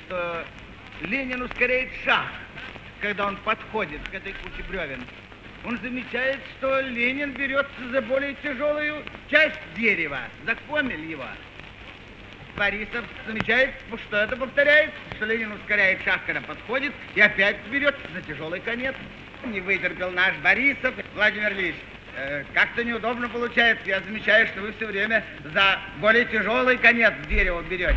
что 0.06 0.44
Ленин 1.02 1.42
ускоряет 1.42 1.90
шаг, 2.04 2.26
когда 3.00 3.26
он 3.26 3.36
подходит 3.38 4.00
к 4.08 4.14
этой 4.14 4.32
куче 4.32 4.62
бревен. 4.68 5.04
Он 5.64 5.78
замечает, 5.78 6.40
что 6.56 6.80
Ленин 6.80 7.32
берется 7.32 7.88
за 7.90 8.00
более 8.02 8.34
тяжелую 8.34 9.02
часть 9.28 9.58
дерева, 9.74 10.20
за 10.44 10.54
комель 10.54 11.04
его. 11.10 11.26
Борисов 12.56 13.04
замечает, 13.26 13.74
что 14.06 14.16
это 14.16 14.36
повторяет, 14.36 14.90
что 15.16 15.26
Ленин 15.26 15.52
ускоряет 15.52 16.02
шаг, 16.04 16.20
когда 16.24 16.40
подходит, 16.40 16.92
и 17.14 17.20
опять 17.20 17.58
берется 17.70 18.00
за 18.14 18.22
тяжелый 18.22 18.60
конец. 18.60 18.94
Не 19.44 19.60
вытерпел 19.60 20.10
наш 20.12 20.34
Борисов. 20.36 20.94
Владимир 21.14 21.52
Ильич, 21.52 21.74
как-то 22.54 22.84
неудобно 22.84 23.28
получается. 23.28 23.86
Я 23.86 24.00
замечаю, 24.00 24.46
что 24.46 24.60
вы 24.60 24.72
все 24.72 24.86
время 24.86 25.24
за 25.52 25.78
более 25.98 26.24
тяжелый 26.24 26.78
конец 26.78 27.12
дерева 27.28 27.62
беретесь. 27.62 27.96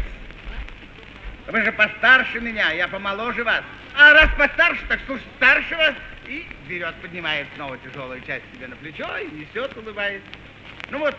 Вы 1.48 1.64
же 1.64 1.72
постарше 1.72 2.40
меня, 2.40 2.72
я 2.72 2.88
помоложе 2.88 3.44
вас. 3.44 3.64
А 3.96 4.14
раз 4.14 4.30
постарше, 4.38 4.84
так 4.88 5.00
слушай 5.06 5.24
старшего. 5.38 5.96
И 6.28 6.46
берет, 6.68 6.94
поднимает 6.96 7.48
снова 7.56 7.78
тяжелую 7.80 8.22
часть 8.22 8.44
себе 8.54 8.68
на 8.68 8.76
плечо 8.76 9.08
и 9.18 9.32
несет, 9.32 9.76
улыбаясь. 9.76 10.22
Ну 10.92 11.00
вот, 11.00 11.16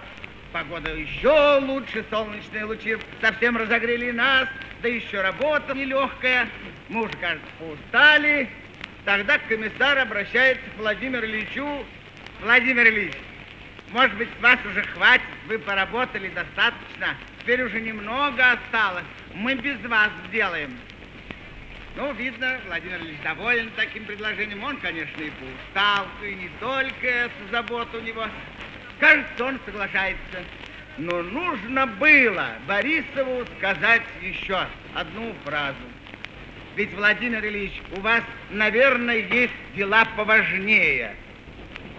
погода 0.52 0.94
еще 0.94 1.58
лучше, 1.58 2.04
солнечные 2.10 2.64
лучи 2.64 2.96
совсем 3.20 3.56
разогрели 3.56 4.12
нас, 4.12 4.48
да 4.82 4.88
еще 4.88 5.20
работа 5.20 5.74
нелегкая. 5.74 6.48
Мы 6.88 7.02
уже, 7.02 7.12
кажется, 7.14 7.48
поустали. 7.58 8.48
Тогда 9.04 9.38
комиссар 9.38 9.98
обращается 9.98 10.64
к 10.76 10.78
Владимиру 10.78 11.26
Ильичу. 11.26 11.84
Владимир 12.42 12.88
Ильич, 12.88 13.12
может 13.90 14.16
быть, 14.16 14.29
с 14.38 14.42
вас 14.42 14.59
уже 14.64 14.83
хватит, 14.83 15.22
вы 15.46 15.59
поработали 15.59 16.29
достаточно, 16.29 17.14
теперь 17.40 17.62
уже 17.62 17.81
немного 17.81 18.53
осталось, 18.53 19.05
мы 19.35 19.55
без 19.57 19.79
вас 19.83 20.09
сделаем. 20.29 20.79
Ну, 21.96 22.12
видно, 22.14 22.59
Владимир 22.66 22.98
Ильич 22.98 23.18
доволен 23.22 23.70
таким 23.76 24.05
предложением. 24.05 24.62
Он, 24.62 24.76
конечно, 24.79 25.20
и 25.20 25.31
поустал, 25.31 26.07
и 26.22 26.35
не 26.35 26.48
только 26.61 27.07
эта 27.07 27.35
забота 27.50 27.98
у 27.98 28.00
него. 28.00 28.26
Кажется, 29.00 29.44
он 29.44 29.59
соглашается. 29.66 30.44
Но 30.98 31.22
нужно 31.22 31.87
было 31.87 32.48
Борисову 32.66 33.44
сказать 33.59 34.03
еще 34.22 34.66
одну 34.94 35.35
фразу. 35.44 35.76
Ведь, 36.76 36.94
Владимир 36.94 37.44
Ильич, 37.44 37.72
у 37.96 38.00
вас, 38.00 38.22
наверное, 38.50 39.18
есть 39.18 39.53
дела 39.74 40.07
поважнее. 40.16 41.16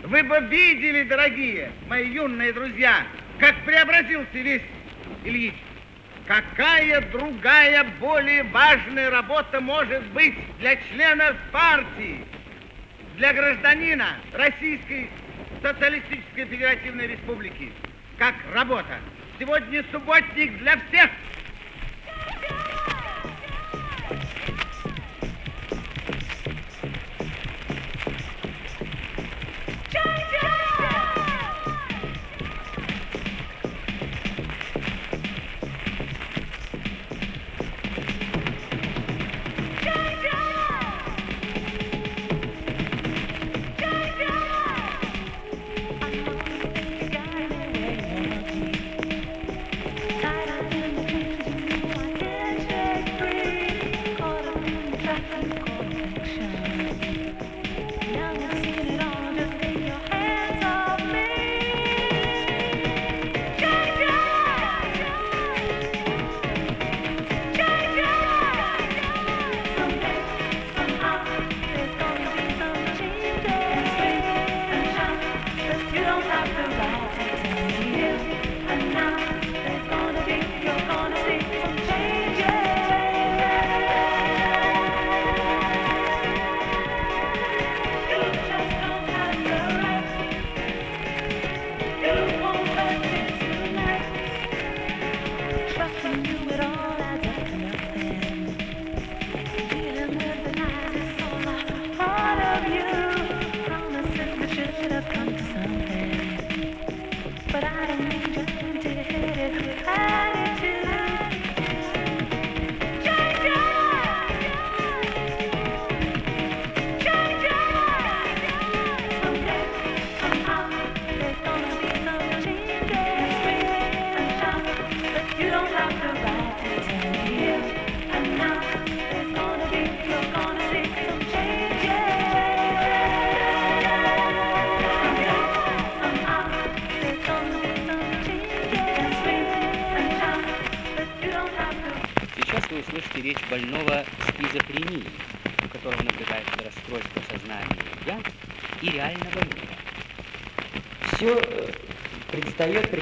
Вы 0.04 0.24
бы 0.24 0.40
видели, 0.50 1.04
дорогие 1.04 1.72
мои 1.88 2.10
юные 2.10 2.54
друзья, 2.54 3.06
как 3.38 3.56
преобразился 3.66 4.38
весь 4.38 4.64
Ильич. 5.24 5.54
Какая 6.28 7.02
другая, 7.12 7.84
более 8.00 8.44
важная 8.44 9.10
работа 9.12 9.62
может 9.62 10.04
быть 10.08 10.34
для 10.60 10.76
членов 10.76 11.36
партии, 11.52 12.24
для 13.18 13.34
гражданина 13.34 14.16
Российской 14.34 15.10
Социалистической 15.62 16.46
Федеративной 16.46 17.08
Республики, 17.08 17.72
как 18.18 18.34
работа? 18.54 19.00
Сегодня 19.40 19.84
субботник 19.92 20.58
для 20.60 20.78
всех. 20.88 21.10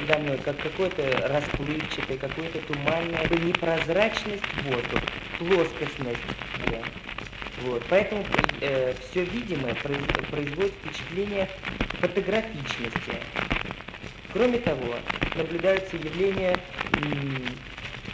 Передо 0.00 0.18
мной 0.18 0.38
как 0.38 0.62
какое-то 0.62 1.28
расплывчатое, 1.28 2.16
какое-то 2.16 2.62
туманное, 2.62 3.28
непрозрачность 3.28 4.54
воздуха, 4.54 5.10
плоскостность. 5.36 6.24
Да. 6.56 6.94
Вот. 7.54 7.90
Поэтому 7.90 8.32
э, 8.62 8.94
все 8.94 9.24
видимое 9.26 9.74
произ, 9.74 10.08
производит 10.30 10.76
впечатление 10.76 11.54
фотографичности. 11.98 13.26
Кроме 14.30 14.58
того, 14.58 15.10
наблюдаются 15.34 15.96
явления 15.98 16.64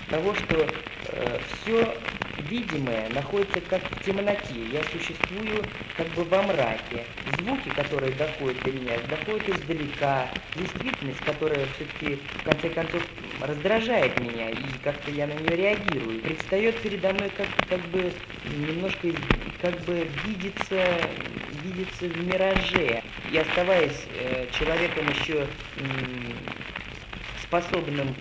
того, 0.09 0.35
что 0.35 0.83
э, 1.05 1.41
все 1.47 2.16
видимое 2.49 3.09
находится 3.11 3.61
как 3.63 3.83
в 3.83 4.05
темноте. 4.05 4.67
Я 4.73 4.83
существую 4.85 5.65
как 5.97 6.07
бы 6.09 6.25
во 6.25 6.43
мраке. 6.43 7.05
Звуки, 7.39 7.69
которые 7.71 8.13
доходят 8.13 8.63
до 8.63 8.73
меня, 8.73 8.99
доходят 9.09 9.49
издалека. 9.49 10.29
Действительность, 10.55 11.21
которая 11.21 11.67
все-таки 11.77 12.21
в 12.41 12.43
конце 12.45 12.69
концов 12.71 13.03
раздражает 13.41 14.19
меня, 14.21 14.51
и 14.51 14.57
как-то 14.83 15.11
я 15.11 15.27
на 15.27 15.33
нее 15.33 15.57
реагирую. 15.57 16.21
Предстает 16.21 16.81
передо 16.81 17.13
мной 17.13 17.31
как, 17.37 17.49
как 17.69 17.81
бы 17.89 18.13
немножко 18.47 19.09
как 19.61 19.79
бы 19.85 20.09
видится, 20.25 20.83
видится 21.63 22.07
в 22.07 22.27
мираже. 22.27 23.03
И 23.31 23.39
оставаясь 23.39 24.07
э, 24.19 24.47
человеком 24.59 25.09
еще 25.09 25.47
способным 27.43 28.15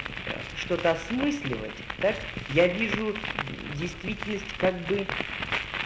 что-то 0.57 0.91
осмысливать, 0.91 1.73
так, 1.99 2.15
я 2.53 2.67
вижу 2.67 3.15
действительность 3.77 4.45
как 4.59 4.75
бы 4.87 5.05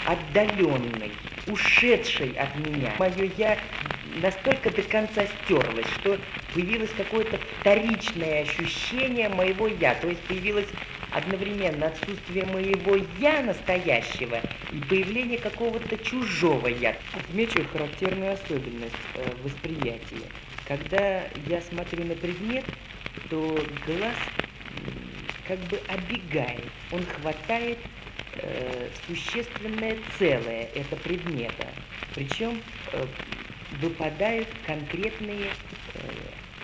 отдаленной, 0.06 1.12
ушедшей 1.48 2.32
от 2.32 2.56
меня. 2.58 2.94
Мое 2.98 3.32
«я» 3.38 3.58
настолько 4.22 4.72
до 4.72 4.82
конца 4.82 5.26
стерлось, 5.44 5.88
что 6.00 6.18
появилось 6.54 6.92
какое-то 6.98 7.40
вторичное 7.60 8.44
ощущение 8.44 9.30
моего 9.30 9.68
«я», 9.68 9.96
то 9.96 10.08
есть 10.08 10.22
появилось 10.22 10.68
одновременно 11.12 11.88
отсутствие 11.88 12.46
моего 12.46 13.04
«я» 13.20 13.42
настоящего 13.42 14.40
и 14.72 14.80
появление 14.80 15.38
какого-то 15.38 15.98
чужого 15.98 16.68
«я». 16.68 16.96
Отмечу 17.14 17.66
характерную 17.72 18.34
особенность 18.34 18.96
э, 19.16 19.24
восприятия. 19.44 20.28
Когда 20.68 21.24
я 21.48 21.62
смотрю 21.62 22.06
на 22.06 22.16
предмет, 22.16 22.66
то 23.30 23.60
глаз 23.86 24.16
как 25.50 25.58
бы 25.62 25.82
обегает, 25.88 26.70
он 26.92 27.04
хватает 27.08 27.80
э, 28.36 28.88
существенное 29.08 29.98
целое 30.20 30.70
это 30.76 30.96
предмета, 30.98 31.68
причем 32.14 32.62
э, 32.94 33.06
выпадают 33.82 34.48
конкретные 34.68 35.48
э, 35.96 36.00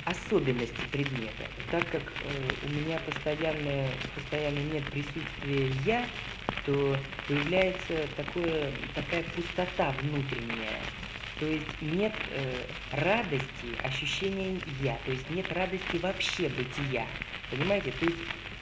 особенности 0.05 0.79
предмета. 0.91 1.45
Так 1.71 1.89
как 1.89 2.03
э, 2.03 2.67
у 2.67 2.69
меня 2.69 2.99
постоянно, 3.07 3.87
постоянно 4.13 4.59
нет 4.71 4.83
присутствия 4.91 5.71
«я», 5.83 6.05
то 6.67 6.95
появляется 7.27 8.07
такое, 8.15 8.71
такая 8.93 9.23
пустота 9.35 9.95
внутренняя. 10.01 10.79
То 11.39 11.47
есть 11.47 11.81
нет 11.81 12.13
э, 12.29 12.53
радости, 12.91 13.81
ощущения 13.83 14.59
«я», 14.83 14.95
то 15.05 15.11
есть 15.11 15.27
нет 15.31 15.51
радости 15.53 15.97
вообще 15.97 16.49
бытия. 16.49 17.07
Понимаете? 17.49 17.91
То 17.91 18.05
есть 18.05 18.17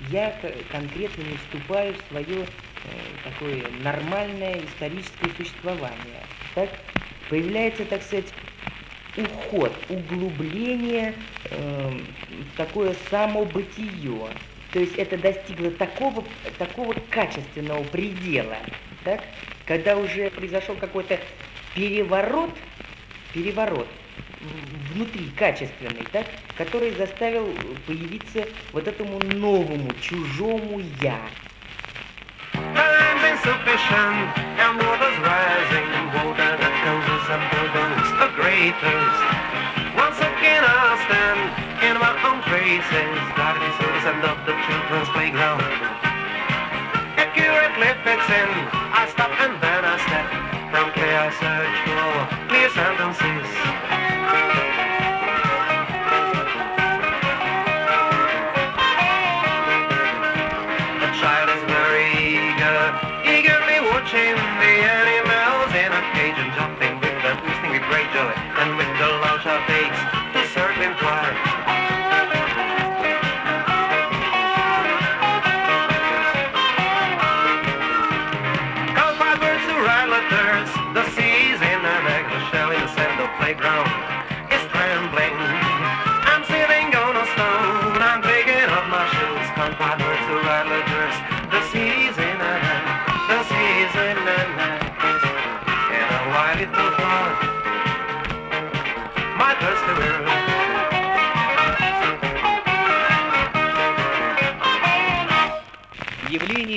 я 0.09 0.33
конкретно 0.71 1.23
не 1.23 1.37
вступаю 1.37 1.93
в 1.93 2.09
свое 2.09 2.43
э, 2.43 2.47
такое 3.23 3.63
нормальное 3.83 4.59
историческое 4.65 5.29
существование. 5.37 6.23
так, 6.55 6.69
появляется, 7.29 7.85
так 7.85 8.01
сказать, 8.01 8.33
уход, 9.17 9.73
углубление 9.89 11.13
э, 11.49 11.91
в 12.53 12.57
такое 12.57 12.95
самобытие. 13.09 14.27
То 14.71 14.79
есть 14.79 14.95
это 14.95 15.17
достигло 15.17 15.69
такого, 15.71 16.23
такого 16.57 16.95
качественного 17.09 17.83
предела, 17.83 18.57
так, 19.03 19.21
когда 19.67 19.95
уже 19.95 20.31
произошел 20.31 20.75
какой-то 20.75 21.19
переворот, 21.75 22.49
переворот 23.33 23.87
внутри 24.93 25.29
качественный, 25.37 26.05
так, 26.11 26.27
который 26.57 26.91
заставил 26.91 27.47
появиться 27.85 28.45
вот 28.71 28.87
этому 28.87 29.19
новому, 29.33 29.91
чужому 30.01 30.81
«я». 31.01 31.19
Time 32.53 33.19
insufficient 33.33 34.37
and 34.61 34.77
waters 34.77 35.17
rising, 35.25 35.89
water 36.13 36.57
that 36.61 36.73
causes 36.85 37.25
and 37.33 37.43
bubbles 37.51 38.09
a 38.21 38.29
great 38.37 38.73
thirst. 38.81 39.23
Once 39.97 40.19
again 40.19 40.63
I 40.63 40.97
stand 41.05 41.63
in. 41.81 41.97
Accurately 47.17 47.89
I 47.89 49.07
stop 49.11 49.31
and 49.41 49.53
then 49.61 49.83
I 49.85 49.97
step. 50.05 50.27
Promptly 50.71 51.09
I 51.09 51.29
search 51.41 51.77
for 51.85 52.13
clear 52.49 52.69
sentences. 52.69 53.22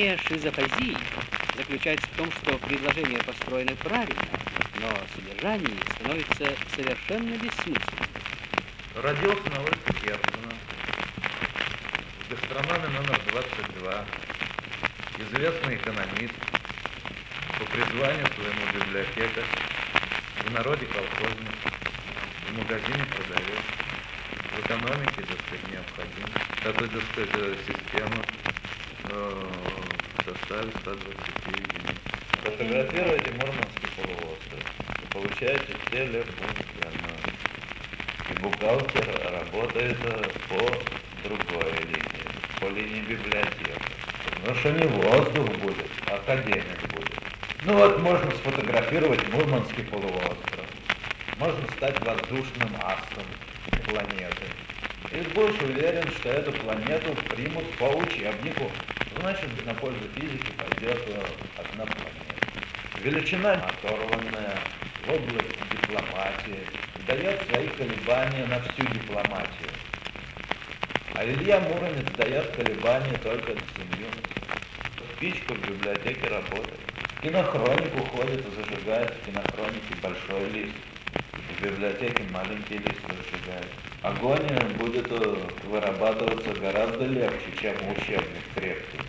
Явление 0.06 0.24
шизофазии 0.28 0.96
заключается 1.56 2.06
в 2.06 2.16
том, 2.16 2.30
что 2.30 2.56
предложения 2.58 3.18
построены 3.26 3.74
правильно, 3.74 4.14
но 4.80 4.88
содержание 5.16 5.74
становится 5.96 6.44
совершенно 6.76 7.34
бессмысленным. 7.42 8.06
Родился 9.02 9.50
на 9.50 9.58
улице 9.66 9.90
Герцена, 10.06 10.54
в 12.22 12.30
гастрономе 12.30 12.86
номер 12.94 13.18
22, 13.32 14.04
известный 15.26 15.74
экономист, 15.74 16.38
по 17.58 17.64
призванию 17.74 18.26
своему 18.38 18.62
библиотекарь, 18.78 19.50
в 20.46 20.52
народе 20.52 20.86
колхозник, 20.86 21.56
в 22.46 22.56
магазине 22.62 23.04
продавец, 23.10 23.64
в 24.54 24.60
экономике, 24.66 25.22
так 25.26 25.38
сказать, 25.50 25.66
необходим. 25.74 26.30
Такой, 26.62 26.86
так 26.94 27.02
сказать, 27.10 27.58
система 27.66 28.22
э, 29.10 29.95
составе 30.26 30.72
120 30.82 30.98
единиц. 31.46 31.96
Фотографируйте 32.42 33.30
Мурманский 33.38 33.88
полуостров 33.94 34.64
и 35.02 35.12
получаете 35.12 35.72
телефон 35.90 36.50
И 38.30 38.42
бухгалтер 38.42 39.06
работает 39.32 39.96
по 40.48 40.58
другой 41.28 41.72
линии, 41.82 42.26
по 42.60 42.66
линии 42.66 43.02
библиотеки. 43.02 43.74
Ну 44.44 44.54
что 44.54 44.72
не 44.72 44.86
воздух 44.86 45.48
будет, 45.58 45.90
а 46.10 46.16
академик 46.16 46.80
будет. 46.92 47.18
Ну 47.64 47.74
вот 47.74 48.00
можно 48.00 48.30
сфотографировать 48.32 49.32
Мурманский 49.32 49.84
полуостров. 49.84 50.66
Можно 51.38 51.66
стать 51.76 52.00
воздушным 52.00 52.70
асом 52.82 53.26
планеты. 53.84 54.46
И 55.12 55.20
будешь 55.34 55.60
уверен, 55.62 56.08
что 56.10 56.30
эту 56.30 56.52
планету 56.52 57.14
примут 57.30 57.70
по 57.78 57.84
учебнику. 57.84 58.70
Значит, 59.18 59.48
на 59.64 59.74
пользу 59.74 60.08
физики 60.14 60.50
пойдет 60.58 61.00
одна 61.56 61.86
планета. 61.86 62.36
Величина 63.02 63.52
оторванная 63.54 64.60
в 65.06 65.10
области 65.10 65.62
дипломатии 65.70 66.58
дает 67.06 67.40
свои 67.46 67.68
колебания 67.68 68.44
на 68.44 68.60
всю 68.60 68.82
дипломатию. 68.82 69.70
А 71.14 71.24
Илья 71.24 71.60
Муромец 71.60 72.04
дает 72.18 72.54
колебания 72.56 73.16
только 73.16 73.54
на 73.54 73.62
семью. 73.76 74.08
Спичка 75.16 75.54
в 75.54 75.64
библиотеке 75.66 76.28
работает. 76.28 76.80
Кинохронику 77.22 78.00
ходит 78.00 78.46
и 78.46 78.50
зажигает 78.50 79.16
в 79.16 79.24
кинохронике 79.24 79.94
большой 80.02 80.50
лист. 80.50 80.76
В 81.48 81.62
библиотеке 81.62 82.22
маленький 82.24 82.76
лист 82.76 83.00
зажигает. 83.08 83.85
Огонь 84.06 84.46
будет 84.78 85.08
вырабатываться 85.64 86.54
гораздо 86.60 87.06
легче, 87.06 87.50
чем 87.60 87.74
учебник 87.90 88.44
крепкий. 88.54 89.00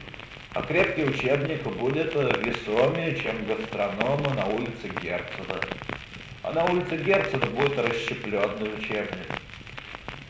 А 0.56 0.64
крепкий 0.64 1.04
учебник 1.04 1.62
будет 1.62 2.16
весомее, 2.16 3.16
чем 3.16 3.46
гастронома 3.46 4.34
на 4.34 4.48
улице 4.48 4.90
Герцена. 5.00 5.62
А 6.42 6.52
на 6.52 6.66
улице 6.66 6.98
Герцена 6.98 7.46
будет 7.46 7.78
расщепленный 7.78 8.74
учебник. 8.74 9.28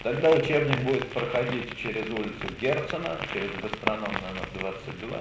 Тогда 0.04 0.32
учебник 0.32 0.80
будет 0.80 1.08
проходить 1.12 1.78
через 1.78 2.04
улицу 2.10 2.54
Герцена, 2.60 3.18
через 3.32 3.52
гастроном 3.62 4.12
номер 4.12 4.50
22, 4.60 5.18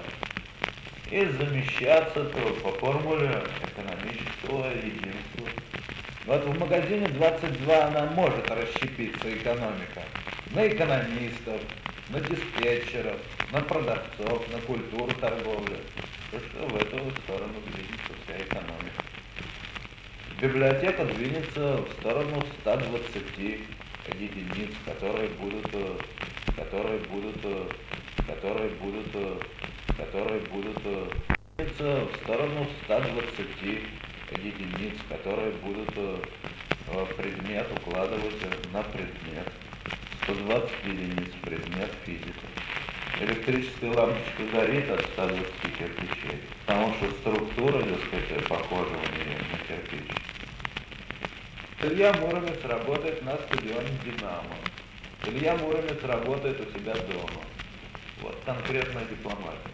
и 1.13 1.25
замещаться 1.25 2.25
то 2.25 2.53
по 2.65 2.73
формуле 2.81 3.45
экономического 3.63 4.67
единства. 4.75 5.47
Вот 6.27 6.45
в 6.45 6.59
магазине 6.59 7.07
22 7.07 7.85
она 7.85 8.07
может 8.07 8.51
расщепиться, 8.51 9.33
экономика, 9.33 10.03
на 10.53 10.67
экономистов, 10.67 11.61
на 12.11 12.19
диспетчеров, 12.19 13.15
на 13.53 13.61
продавцов, 13.61 14.43
на 14.53 14.59
культуру 14.67 15.13
торговли. 15.21 15.77
То 16.33 16.41
что 16.41 16.67
в 16.67 16.75
эту 16.75 16.99
сторону 17.23 17.55
движется 17.65 18.13
вся 18.25 18.43
экономика. 18.43 19.07
Библиотека 20.43 21.05
двинется 21.05 21.77
в 21.77 21.89
сторону 22.01 22.43
120 22.63 23.39
единиц, 24.19 24.75
которые 24.85 25.29
будут, 25.29 25.71
которые 26.57 26.99
будут, 26.99 27.37
которые 28.27 28.71
будут, 28.71 29.07
которые 29.97 30.41
будут 30.41 30.83
двинется 31.57 32.05
в 32.05 32.17
сторону 32.25 32.67
120 32.85 34.06
единиц, 34.33 34.97
которые 35.09 35.53
будут 35.53 35.95
предмет 37.17 37.67
укладывать 37.73 38.41
на 38.73 38.83
предмет. 38.83 39.53
120 40.25 40.71
единиц 40.85 41.33
предмет 41.45 41.91
физика. 42.05 42.47
Электрическая 43.21 43.93
лампочка 43.93 44.43
горит 44.53 44.91
от 44.91 45.01
120 45.15 45.47
кирпичей, 45.79 46.41
потому 46.67 46.95
что 46.95 47.11
структура, 47.13 47.83
так 47.83 47.99
сказать, 48.07 48.49
похожа 48.49 48.91
у 48.91 49.07
нее 49.15 49.39
на 49.53 49.59
кирпич. 49.67 50.11
Илья 51.83 52.13
Муромец 52.15 52.63
работает 52.65 53.23
на 53.25 53.37
стадионе 53.37 53.89
«Динамо». 54.05 54.57
Илья 55.27 55.57
Муромец 55.57 56.03
работает 56.03 56.61
у 56.61 56.79
себя 56.79 56.95
дома. 56.95 57.43
Вот 58.23 58.37
конкретная 58.45 59.05
дипломатия. 59.07 59.71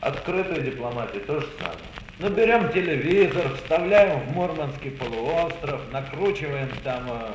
Открытая 0.00 0.60
дипломатия 0.60 1.20
то 1.20 1.40
же 1.40 1.48
самое. 1.58 1.99
Ну, 2.22 2.28
берем 2.28 2.70
телевизор, 2.70 3.56
вставляем 3.56 4.20
в 4.20 4.32
Мурманский 4.34 4.90
полуостров, 4.90 5.80
накручиваем 5.90 6.68
там 6.84 7.06
э, 7.08 7.30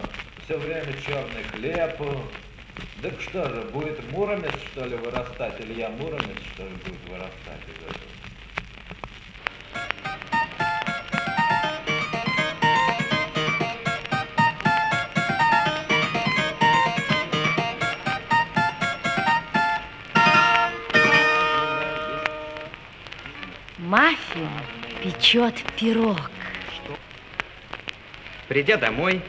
все 0.46 0.60
время 0.60 0.94
черный 1.04 1.42
хлеб. 1.52 1.98
Так 3.02 3.20
что 3.20 3.50
же, 3.50 3.62
будет 3.74 4.00
Муромец, 4.12 4.54
что 4.72 4.86
ли, 4.86 4.96
вырастать? 4.98 5.60
Илья 5.60 5.90
Муромец, 5.90 6.38
что 6.54 6.66
ли, 6.66 6.70
будет 6.86 7.04
вырастать 7.10 7.64
из 7.68 7.96
этого? 7.96 8.05
Печет 25.36 25.56
пирог. 25.76 26.32
Придя 28.48 28.78
домой, 28.78 29.22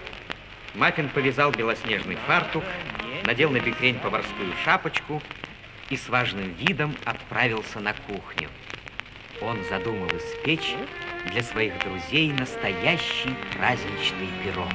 Маффин 0.75 1.09
повязал 1.09 1.51
белоснежный 1.51 2.17
фартук, 2.27 2.63
надел 3.25 3.51
на 3.51 3.59
бекрень 3.59 3.99
поварскую 3.99 4.53
шапочку 4.65 5.21
и 5.91 5.97
с 5.97 6.09
важным 6.09 6.53
видом 6.55 6.95
отправился 7.05 7.81
на 7.81 7.93
кухню. 7.93 8.49
Он 9.41 9.59
задумал 9.69 10.09
испечь 10.09 10.77
для 11.33 11.43
своих 11.43 11.77
друзей 11.81 12.33
настоящий 12.33 13.35
праздничный 13.57 14.29
пирог. 14.45 14.73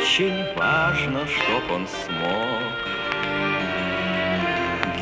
Очень 0.00 0.52
важно, 0.56 1.28
чтоб 1.28 1.70
он 1.70 1.86
смог 1.86 2.62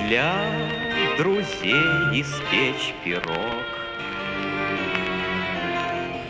для 0.07 0.89
друзей 1.20 1.74
испечь 2.18 2.94
пирог. 3.04 3.64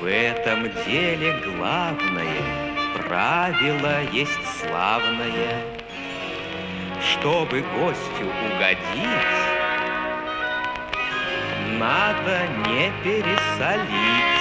В 0.00 0.04
этом 0.04 0.64
деле 0.84 1.40
главное 1.44 2.42
правило 2.96 4.02
есть 4.12 4.44
славное. 4.58 5.62
Чтобы 7.00 7.60
гостю 7.60 8.26
угодить, 8.46 9.38
надо 11.78 12.48
не 12.66 12.90
пересолить. 13.04 14.40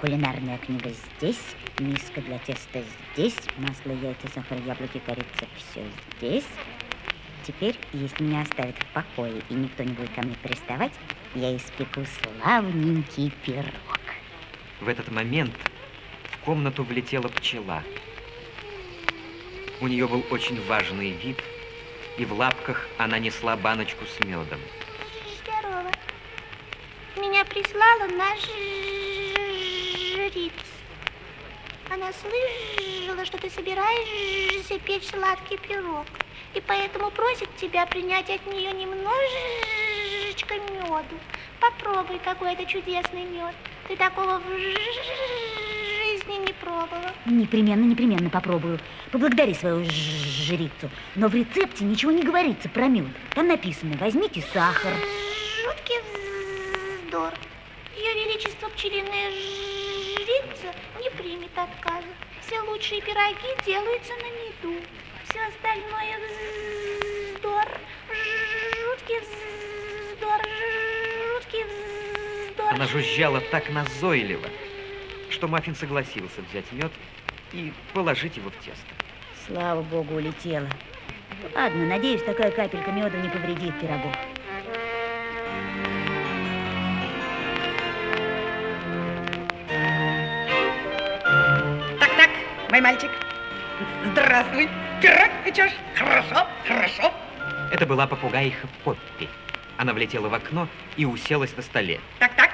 Кулинарная 0.00 0.56
книга 0.56 0.90
здесь, 1.18 1.40
миска 1.80 2.22
для 2.22 2.38
теста 2.38 2.82
здесь, 3.12 3.36
масло, 3.58 3.92
яйца, 3.92 4.26
сахар, 4.34 4.58
яблоки, 4.66 5.02
корица, 5.04 5.46
все 5.58 5.82
здесь. 6.16 6.46
Теперь, 7.46 7.78
если 7.92 8.24
меня 8.24 8.40
оставят 8.40 8.74
в 8.76 8.86
покое 8.86 9.40
и 9.48 9.54
никто 9.54 9.84
не 9.84 9.92
будет 9.92 10.12
ко 10.14 10.22
мне 10.22 10.34
приставать, 10.42 10.92
я 11.36 11.56
испеку 11.56 12.04
славненький 12.20 13.32
пирог. 13.44 14.00
В 14.80 14.88
этот 14.88 15.12
момент 15.12 15.54
в 16.24 16.38
комнату 16.38 16.82
влетела 16.82 17.28
пчела. 17.28 17.84
У 19.80 19.86
нее 19.86 20.08
был 20.08 20.24
очень 20.30 20.60
важный 20.66 21.10
вид, 21.10 21.38
и 22.18 22.24
в 22.24 22.32
лапках 22.32 22.88
она 22.98 23.20
несла 23.20 23.56
баночку 23.56 24.04
с 24.06 24.24
медом. 24.24 24.58
Здорово. 25.44 25.92
Меня 27.16 27.44
прислала 27.44 28.08
наша 28.08 28.50
жрица. 30.14 30.52
Она 31.90 32.10
слышала, 32.12 33.24
что 33.24 33.38
ты 33.38 33.48
собираешься 33.50 34.80
печь 34.80 35.06
сладкий 35.06 35.58
пирог, 35.58 36.06
и 36.56 36.62
поэтому 36.66 37.10
просит 37.10 37.54
тебя 37.56 37.84
принять 37.84 38.30
от 38.30 38.46
нее 38.46 38.72
немножечко 38.72 40.54
меду. 40.54 41.18
Попробуй, 41.60 42.18
какой 42.24 42.54
это 42.54 42.64
чудесный 42.64 43.24
мед. 43.24 43.54
Ты 43.88 43.96
такого 43.96 44.38
в 44.38 44.58
жизни 44.58 46.46
не 46.46 46.52
пробовала. 46.54 47.12
Непременно, 47.26 47.84
непременно 47.84 48.30
попробую. 48.30 48.80
Поблагодари 49.12 49.52
свою 49.52 49.84
жрицу. 49.84 50.90
Но 51.14 51.28
в 51.28 51.34
рецепте 51.34 51.84
ничего 51.84 52.10
не 52.10 52.22
говорится 52.22 52.70
про 52.70 52.86
мед. 52.86 53.04
Там 53.34 53.48
написано, 53.48 53.94
возьмите 53.98 54.42
сахар. 54.54 54.94
Жуткий 55.62 56.00
вздор. 57.04 57.34
Ее 57.94 58.14
Величество 58.14 58.68
пчелиная 58.70 59.30
жрица 59.30 60.74
не 61.02 61.10
примет 61.10 61.50
отказа. 61.54 62.06
Все 62.46 62.60
лучшие 62.62 63.02
пироги 63.02 63.54
делаются 63.66 64.12
на 64.14 64.70
меду. 64.70 64.80
Все 65.28 65.40
остальное 65.40 66.18
вздор. 67.34 67.64
Жуткий 68.78 69.18
вздор. 69.20 70.40
Жуткий 71.34 71.64
вздор. 71.64 72.72
Она 72.74 72.86
жужжала 72.86 73.40
так 73.40 73.68
назойливо, 73.70 74.48
что 75.30 75.48
Маффин 75.48 75.74
согласился 75.74 76.42
взять 76.50 76.70
мед 76.70 76.92
и 77.52 77.72
положить 77.92 78.36
его 78.36 78.50
в 78.50 78.56
тесто. 78.64 78.86
Слава 79.46 79.82
богу, 79.82 80.14
улетела. 80.14 80.68
Ладно, 81.54 81.86
надеюсь, 81.86 82.22
такая 82.22 82.52
капелька 82.52 82.92
меда 82.92 83.18
не 83.18 83.28
повредит 83.28 83.78
пирогу. 83.80 84.12
Так-так, 91.98 92.30
мой 92.70 92.80
мальчик. 92.80 93.10
Здравствуй. 94.04 94.68
Печешь? 95.00 95.72
Хорошо, 95.94 96.46
хорошо. 96.66 97.12
Это 97.72 97.86
была 97.86 98.06
попугаиха 98.06 98.66
Поппи. 98.84 99.28
Она 99.76 99.92
влетела 99.92 100.28
в 100.28 100.34
окно 100.34 100.68
и 100.96 101.04
уселась 101.04 101.54
на 101.56 101.62
столе. 101.62 102.00
Так-так, 102.18 102.50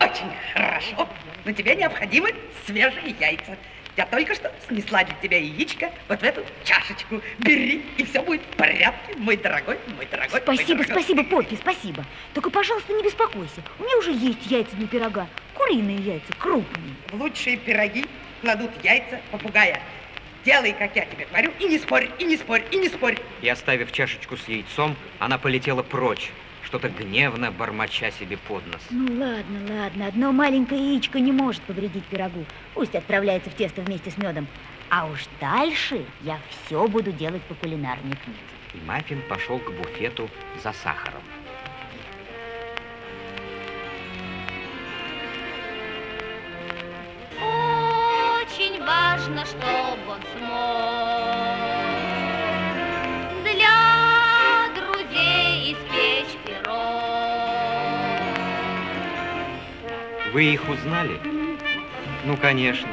очень 0.00 0.30
хорошо. 0.52 1.08
Но 1.44 1.52
тебе 1.52 1.74
необходимы 1.74 2.34
свежие 2.66 3.14
яйца. 3.18 3.56
Я 3.96 4.04
только 4.04 4.34
что 4.34 4.52
снесла 4.68 5.04
для 5.04 5.14
тебя 5.22 5.38
яичко 5.38 5.90
вот 6.08 6.20
в 6.20 6.22
эту 6.22 6.44
чашечку. 6.64 7.22
Бери, 7.38 7.82
и 7.96 8.04
все 8.04 8.22
будет 8.22 8.42
в 8.42 8.56
порядке, 8.56 9.14
мой 9.16 9.38
дорогой, 9.38 9.78
мой 9.96 10.04
дорогой. 10.04 10.32
мой 10.32 10.56
Спасибо, 10.56 10.84
дорогой. 10.84 11.02
спасибо, 11.02 11.24
Поппи, 11.24 11.56
спасибо. 11.56 12.04
Только, 12.34 12.50
пожалуйста, 12.50 12.92
не 12.92 13.02
беспокойся. 13.02 13.62
У 13.78 13.84
меня 13.84 13.96
уже 13.96 14.12
есть 14.12 14.44
яйца 14.46 14.76
для 14.76 14.86
пирога. 14.86 15.26
Куриные 15.54 15.96
яйца, 15.96 16.30
крупные. 16.38 16.94
В 17.10 17.14
лучшие 17.14 17.56
пироги 17.56 18.04
кладут 18.42 18.70
яйца 18.84 19.18
попугая. 19.30 19.80
Делай, 20.46 20.72
как 20.74 20.94
я 20.94 21.04
тебе 21.06 21.26
говорю, 21.28 21.50
и 21.58 21.64
не 21.64 21.76
спорь, 21.76 22.08
и 22.20 22.24
не 22.24 22.36
спорь, 22.36 22.62
и 22.70 22.76
не 22.76 22.88
спорь. 22.88 23.18
И 23.42 23.48
оставив 23.48 23.90
чашечку 23.90 24.36
с 24.36 24.46
яйцом, 24.46 24.94
она 25.18 25.38
полетела 25.38 25.82
прочь, 25.82 26.30
что-то 26.62 26.88
гневно 26.88 27.50
бормоча 27.50 28.12
себе 28.12 28.36
под 28.36 28.64
нос. 28.68 28.80
Ну 28.90 29.06
ладно, 29.20 29.74
ладно, 29.74 30.06
одно 30.06 30.30
маленькое 30.30 30.80
яичко 30.92 31.18
не 31.18 31.32
может 31.32 31.62
повредить 31.62 32.04
пирогу. 32.04 32.44
Пусть 32.74 32.94
отправляется 32.94 33.50
в 33.50 33.54
тесто 33.56 33.82
вместе 33.82 34.12
с 34.12 34.18
медом. 34.18 34.46
А 34.88 35.08
уж 35.08 35.24
дальше 35.40 36.04
я 36.20 36.38
все 36.48 36.86
буду 36.86 37.10
делать 37.10 37.42
по 37.42 37.54
кулинарной 37.56 38.14
книге. 38.16 38.38
И 38.74 38.78
Маффин 38.86 39.22
пошел 39.28 39.58
к 39.58 39.72
буфету 39.72 40.30
за 40.62 40.72
сахаром. 40.72 41.22
Важно, 49.16 49.46
чтобы 49.46 50.10
он 50.10 50.20
смог 50.36 51.56
для 53.44 54.68
друзей 54.76 55.72
испечь 55.72 56.36
пирог. 56.44 56.74
Вы 60.32 60.44
их 60.44 60.68
узнали? 60.68 61.18
Ну, 62.24 62.36
конечно. 62.36 62.88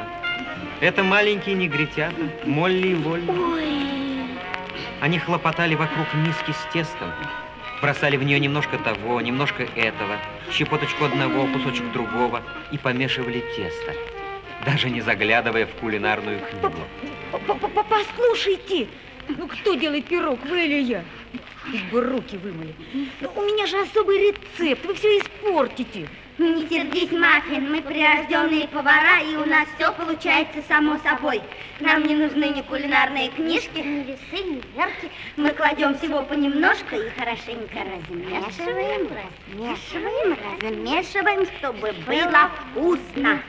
Это 0.80 1.02
маленькие 1.02 1.54
негритята, 1.56 2.16
Молли 2.44 2.88
и 2.88 2.94
Лолли. 2.94 3.30
Они 5.00 5.18
хлопотали 5.18 5.74
вокруг 5.74 6.06
миски 6.14 6.52
с 6.52 6.72
тестом, 6.72 7.10
бросали 7.82 8.16
в 8.16 8.22
нее 8.22 8.40
немножко 8.40 8.78
того, 8.78 9.20
немножко 9.20 9.64
этого, 9.76 10.16
щепоточку 10.50 11.04
одного, 11.04 11.46
кусочек 11.48 11.92
другого 11.92 12.42
и 12.70 12.78
помешивали 12.78 13.40
тесто, 13.54 13.92
даже 14.64 14.90
не 14.90 15.00
заглядывая 15.00 15.66
в 15.66 15.74
кулинарную 15.74 16.40
книгу. 16.40 16.78
Послушайте, 17.88 18.88
ну 19.28 19.48
кто 19.48 19.74
делает 19.74 20.06
пирог, 20.06 20.44
вы 20.46 20.64
или 20.64 20.82
я? 20.82 21.04
Хоть 21.70 21.82
бы 21.90 22.00
руки 22.02 22.36
вымыли. 22.36 22.74
Ну, 23.20 23.32
у 23.36 23.42
меня 23.42 23.66
же 23.66 23.80
особый 23.80 24.18
рецепт, 24.18 24.84
вы 24.84 24.94
все 24.94 25.18
испортите. 25.18 26.08
Не 26.36 26.68
сердись, 26.68 27.12
Маффин, 27.12 27.70
мы 27.70 27.80
прирожденные 27.80 28.66
повара, 28.66 29.20
и 29.22 29.36
у 29.36 29.44
нас 29.44 29.68
все 29.76 29.92
получается 29.92 30.62
само 30.66 30.98
собой. 30.98 31.40
Нам 31.78 32.02
не 32.02 32.16
нужны 32.16 32.48
ни 32.48 32.60
кулинарные 32.62 33.28
книжки, 33.28 33.78
ни 33.78 34.02
весы, 34.02 34.44
ни 34.44 34.60
мерки. 34.76 35.10
Мы 35.36 35.50
кладем 35.50 35.96
всего 35.96 36.22
понемножку 36.22 36.96
и 36.96 37.08
хорошенько 37.10 37.78
размешиваем, 37.78 39.08
размешиваем, 39.48 40.36
размешиваем, 40.60 41.46
чтобы 41.58 41.94
было 42.04 42.50
вкусно. 42.72 43.40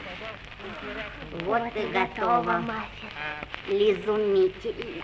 Вот 1.43 1.75
и 1.75 1.87
готово, 1.87 2.59
Маффин. 2.59 3.09
Изумительно. 3.67 5.03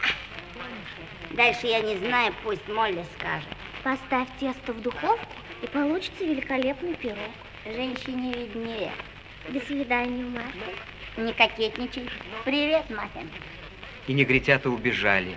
Дальше 1.31 1.67
я 1.67 1.81
не 1.81 1.97
знаю, 1.97 2.33
пусть 2.43 2.67
Молли 2.69 3.03
скажет. 3.17 3.49
Поставь 3.83 4.27
тесто 4.39 4.73
в 4.73 4.81
духовку, 4.81 5.25
и 5.61 5.67
получится 5.67 6.23
великолепный 6.23 6.95
пирог. 6.95 7.17
Женщине 7.65 8.33
виднее. 8.33 8.91
До 9.49 9.59
свидания, 9.59 10.23
Маффин. 10.23 11.25
Не 11.25 11.33
кокетничай. 11.33 12.07
Привет, 12.45 12.89
Маффин. 12.89 13.29
И 14.07 14.13
негритята 14.13 14.69
убежали, 14.69 15.35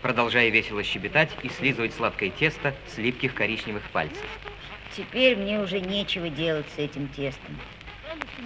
продолжая 0.00 0.50
весело 0.50 0.82
щебетать 0.84 1.30
и 1.42 1.48
слизывать 1.48 1.94
сладкое 1.94 2.30
тесто 2.30 2.74
с 2.86 2.98
липких 2.98 3.34
коричневых 3.34 3.82
пальцев. 3.90 4.26
Теперь 4.96 5.36
мне 5.36 5.60
уже 5.60 5.80
нечего 5.80 6.28
делать 6.28 6.66
с 6.74 6.78
этим 6.78 7.08
тестом. 7.08 7.58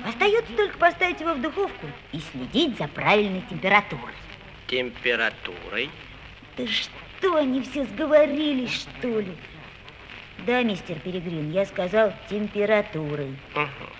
Остается 0.05 0.53
только 0.55 0.79
поставить 0.79 1.21
его 1.21 1.35
в 1.35 1.41
духовку 1.41 1.87
и 2.13 2.21
следить 2.33 2.79
за 2.79 2.89
правильной 2.89 3.43
температурой. 3.51 4.15
Температурой? 4.67 5.91
Да 6.57 6.65
что 6.67 7.37
они 7.37 7.63
все 7.63 7.85
сговорились, 7.85 8.73
что 8.73 9.21
ли? 9.21 9.33
Да, 10.47 10.63
мистер 10.63 10.99
Перегрин, 11.01 11.51
я 11.53 11.67
сказал 11.67 12.15
температурой. 12.29 13.37
Угу. 13.55 13.91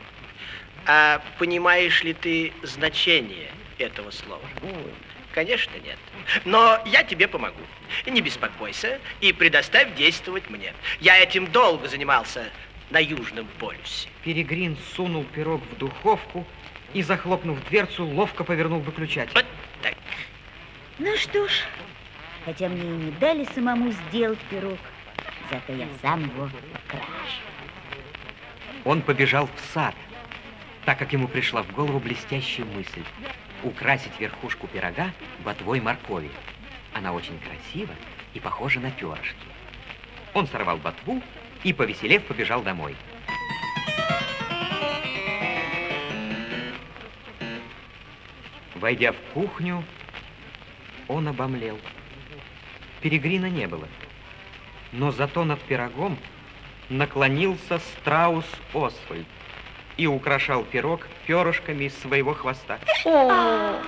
А 0.87 1.23
понимаешь 1.39 2.03
ли 2.03 2.15
ты 2.15 2.53
значение 2.63 3.51
этого 3.79 4.11
слова? 4.11 4.43
Ой. 4.63 4.93
Конечно, 5.33 5.73
нет. 5.85 5.99
Но 6.45 6.81
я 6.87 7.05
тебе 7.05 7.29
помогу. 7.29 7.61
Не 8.07 8.21
беспокойся 8.21 8.99
и 9.21 9.33
предоставь 9.33 9.95
действовать 9.95 10.51
мне. 10.51 10.75
Я 11.01 11.19
этим 11.19 11.47
долго 11.53 11.87
занимался 11.87 12.51
на 12.91 12.99
Южном 12.99 13.47
полюсе. 13.59 14.09
Перегрин 14.25 14.77
сунул 14.95 15.25
пирог 15.25 15.63
в 15.63 15.79
духовку 15.79 16.45
и, 16.93 17.03
захлопнув 17.03 17.59
дверцу, 17.69 18.05
ловко 18.07 18.45
повернул 18.45 18.81
выключатель. 18.81 19.33
Вот 19.35 19.47
так. 19.83 19.95
Ну 20.99 21.17
что 21.17 21.49
ж, 21.49 21.53
хотя 22.45 22.69
мне 22.69 22.83
и 22.83 23.05
не 23.05 23.11
дали 23.13 23.47
самому 23.55 23.93
сделать 23.93 24.41
пирог, 24.51 24.79
зато 25.51 25.73
я 25.73 25.87
сам 26.03 26.25
его 26.25 26.51
украшу. 26.85 27.43
Он 28.85 29.03
побежал 29.03 29.47
в 29.47 29.73
сад, 29.73 29.95
так 30.85 30.99
как 30.99 31.13
ему 31.13 31.29
пришла 31.29 31.63
в 31.63 31.73
голову 31.73 32.01
блестящая 32.01 32.67
мысль 32.67 33.05
украсить 33.63 34.19
верхушку 34.19 34.67
пирога 34.67 35.13
ботвой 35.45 35.81
моркови. 35.81 36.31
Она 36.95 37.13
очень 37.13 37.39
красива 37.39 37.95
и 38.35 38.41
похожа 38.41 38.81
на 38.81 38.91
перышки. 38.91 39.37
Он 40.35 40.47
сорвал 40.47 40.79
ботву 40.79 41.23
и, 41.65 41.73
повеселев, 41.73 42.25
побежал 42.25 42.63
домой. 42.63 42.97
Войдя 48.75 49.13
в 49.13 49.17
кухню, 49.35 49.85
он 51.07 51.29
обомлел. 51.29 51.79
Перегрина 53.03 53.47
не 53.47 53.67
было. 53.67 53.89
Но 54.93 55.13
зато 55.13 55.45
над 55.45 55.61
пирогом 55.61 56.17
наклонился 56.89 57.79
страус 57.79 58.47
Освальд 58.73 59.27
и 59.97 60.07
украшал 60.07 60.65
пирог 60.65 61.07
перышками 61.27 61.85
из 61.85 61.99
своего 61.99 62.33
хвоста. 62.33 62.79
О, 63.05 63.83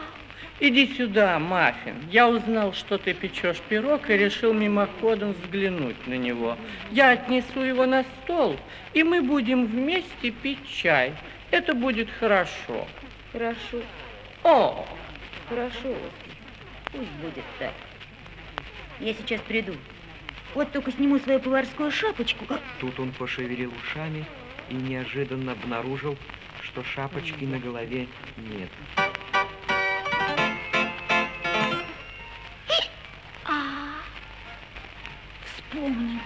иди 0.60 0.94
сюда, 0.94 1.38
Маффин. 1.38 1.96
Я 2.10 2.28
узнал, 2.28 2.72
что 2.72 2.98
ты 2.98 3.14
печешь 3.14 3.60
пирог 3.68 4.10
и 4.10 4.16
решил 4.16 4.52
мимоходом 4.52 5.32
взглянуть 5.32 6.06
на 6.06 6.14
него. 6.14 6.56
Я 6.90 7.10
отнесу 7.10 7.60
его 7.60 7.86
на 7.86 8.04
стол, 8.22 8.56
и 8.92 9.02
мы 9.02 9.22
будем 9.22 9.66
вместе 9.66 10.30
пить 10.30 10.66
чай. 10.68 11.14
Это 11.50 11.74
будет 11.74 12.08
хорошо. 12.10 12.86
Хорошо. 13.32 13.80
О, 14.44 14.86
Хорошо, 15.52 15.94
пусть 16.92 17.10
будет 17.20 17.44
так. 17.58 17.74
Я 19.00 19.12
сейчас 19.12 19.40
приду. 19.42 19.74
Вот 20.54 20.72
только 20.72 20.90
сниму 20.92 21.18
свою 21.18 21.40
поварскую 21.40 21.90
шапочку. 21.90 22.46
Тут 22.80 22.98
он 22.98 23.12
пошевелил 23.12 23.70
ушами 23.82 24.24
и 24.70 24.74
неожиданно 24.74 25.52
обнаружил, 25.52 26.16
что 26.62 26.82
шапочки 26.84 27.44
на 27.44 27.58
голове 27.58 28.06
нет. 28.38 28.70
Вспомнил. 35.82 36.20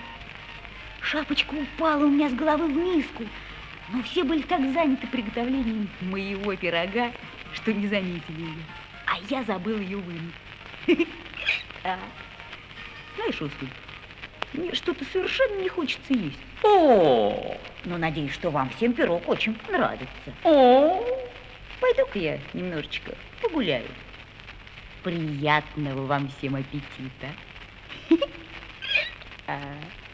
Шапочка 1.01 1.55
упала 1.55 2.05
у 2.05 2.11
меня 2.11 2.29
с 2.29 2.35
головы 2.35 2.67
в 2.69 2.77
миску. 2.77 3.25
Но 3.93 4.03
все 4.03 4.25
были 4.25 4.43
так 4.43 4.61
заняты 4.73 5.07
приготовлением 5.07 5.89
моего 6.01 6.55
пирога, 6.57 7.13
что 7.55 7.73
не 7.73 7.87
заметили 7.87 8.41
ее. 8.41 8.65
А 9.07 9.19
я 9.31 9.45
забыл 9.45 9.79
ее 9.79 9.99
вынуть. 9.99 10.35
Знаешь, 11.83 13.41
Оскар, 13.41 13.69
мне 14.53 14.75
что-то 14.75 15.05
совершенно 15.05 15.63
не 15.63 15.69
хочется 15.69 16.13
есть. 16.13 16.39
О, 16.65 17.57
Но 17.85 17.97
надеюсь, 17.97 18.33
что 18.33 18.51
вам 18.51 18.71
всем 18.71 18.93
пирог 18.93 19.29
очень 19.29 19.55
понравится. 19.55 20.35
о, 20.43 21.05
Пойду-ка 21.81 22.19
я 22.19 22.41
немножечко 22.53 23.15
погуляю. 23.41 23.87
Приятного 25.05 26.07
вам 26.07 26.29
всем 26.31 26.57
аппетита. 26.57 27.29
А. 29.49 30.06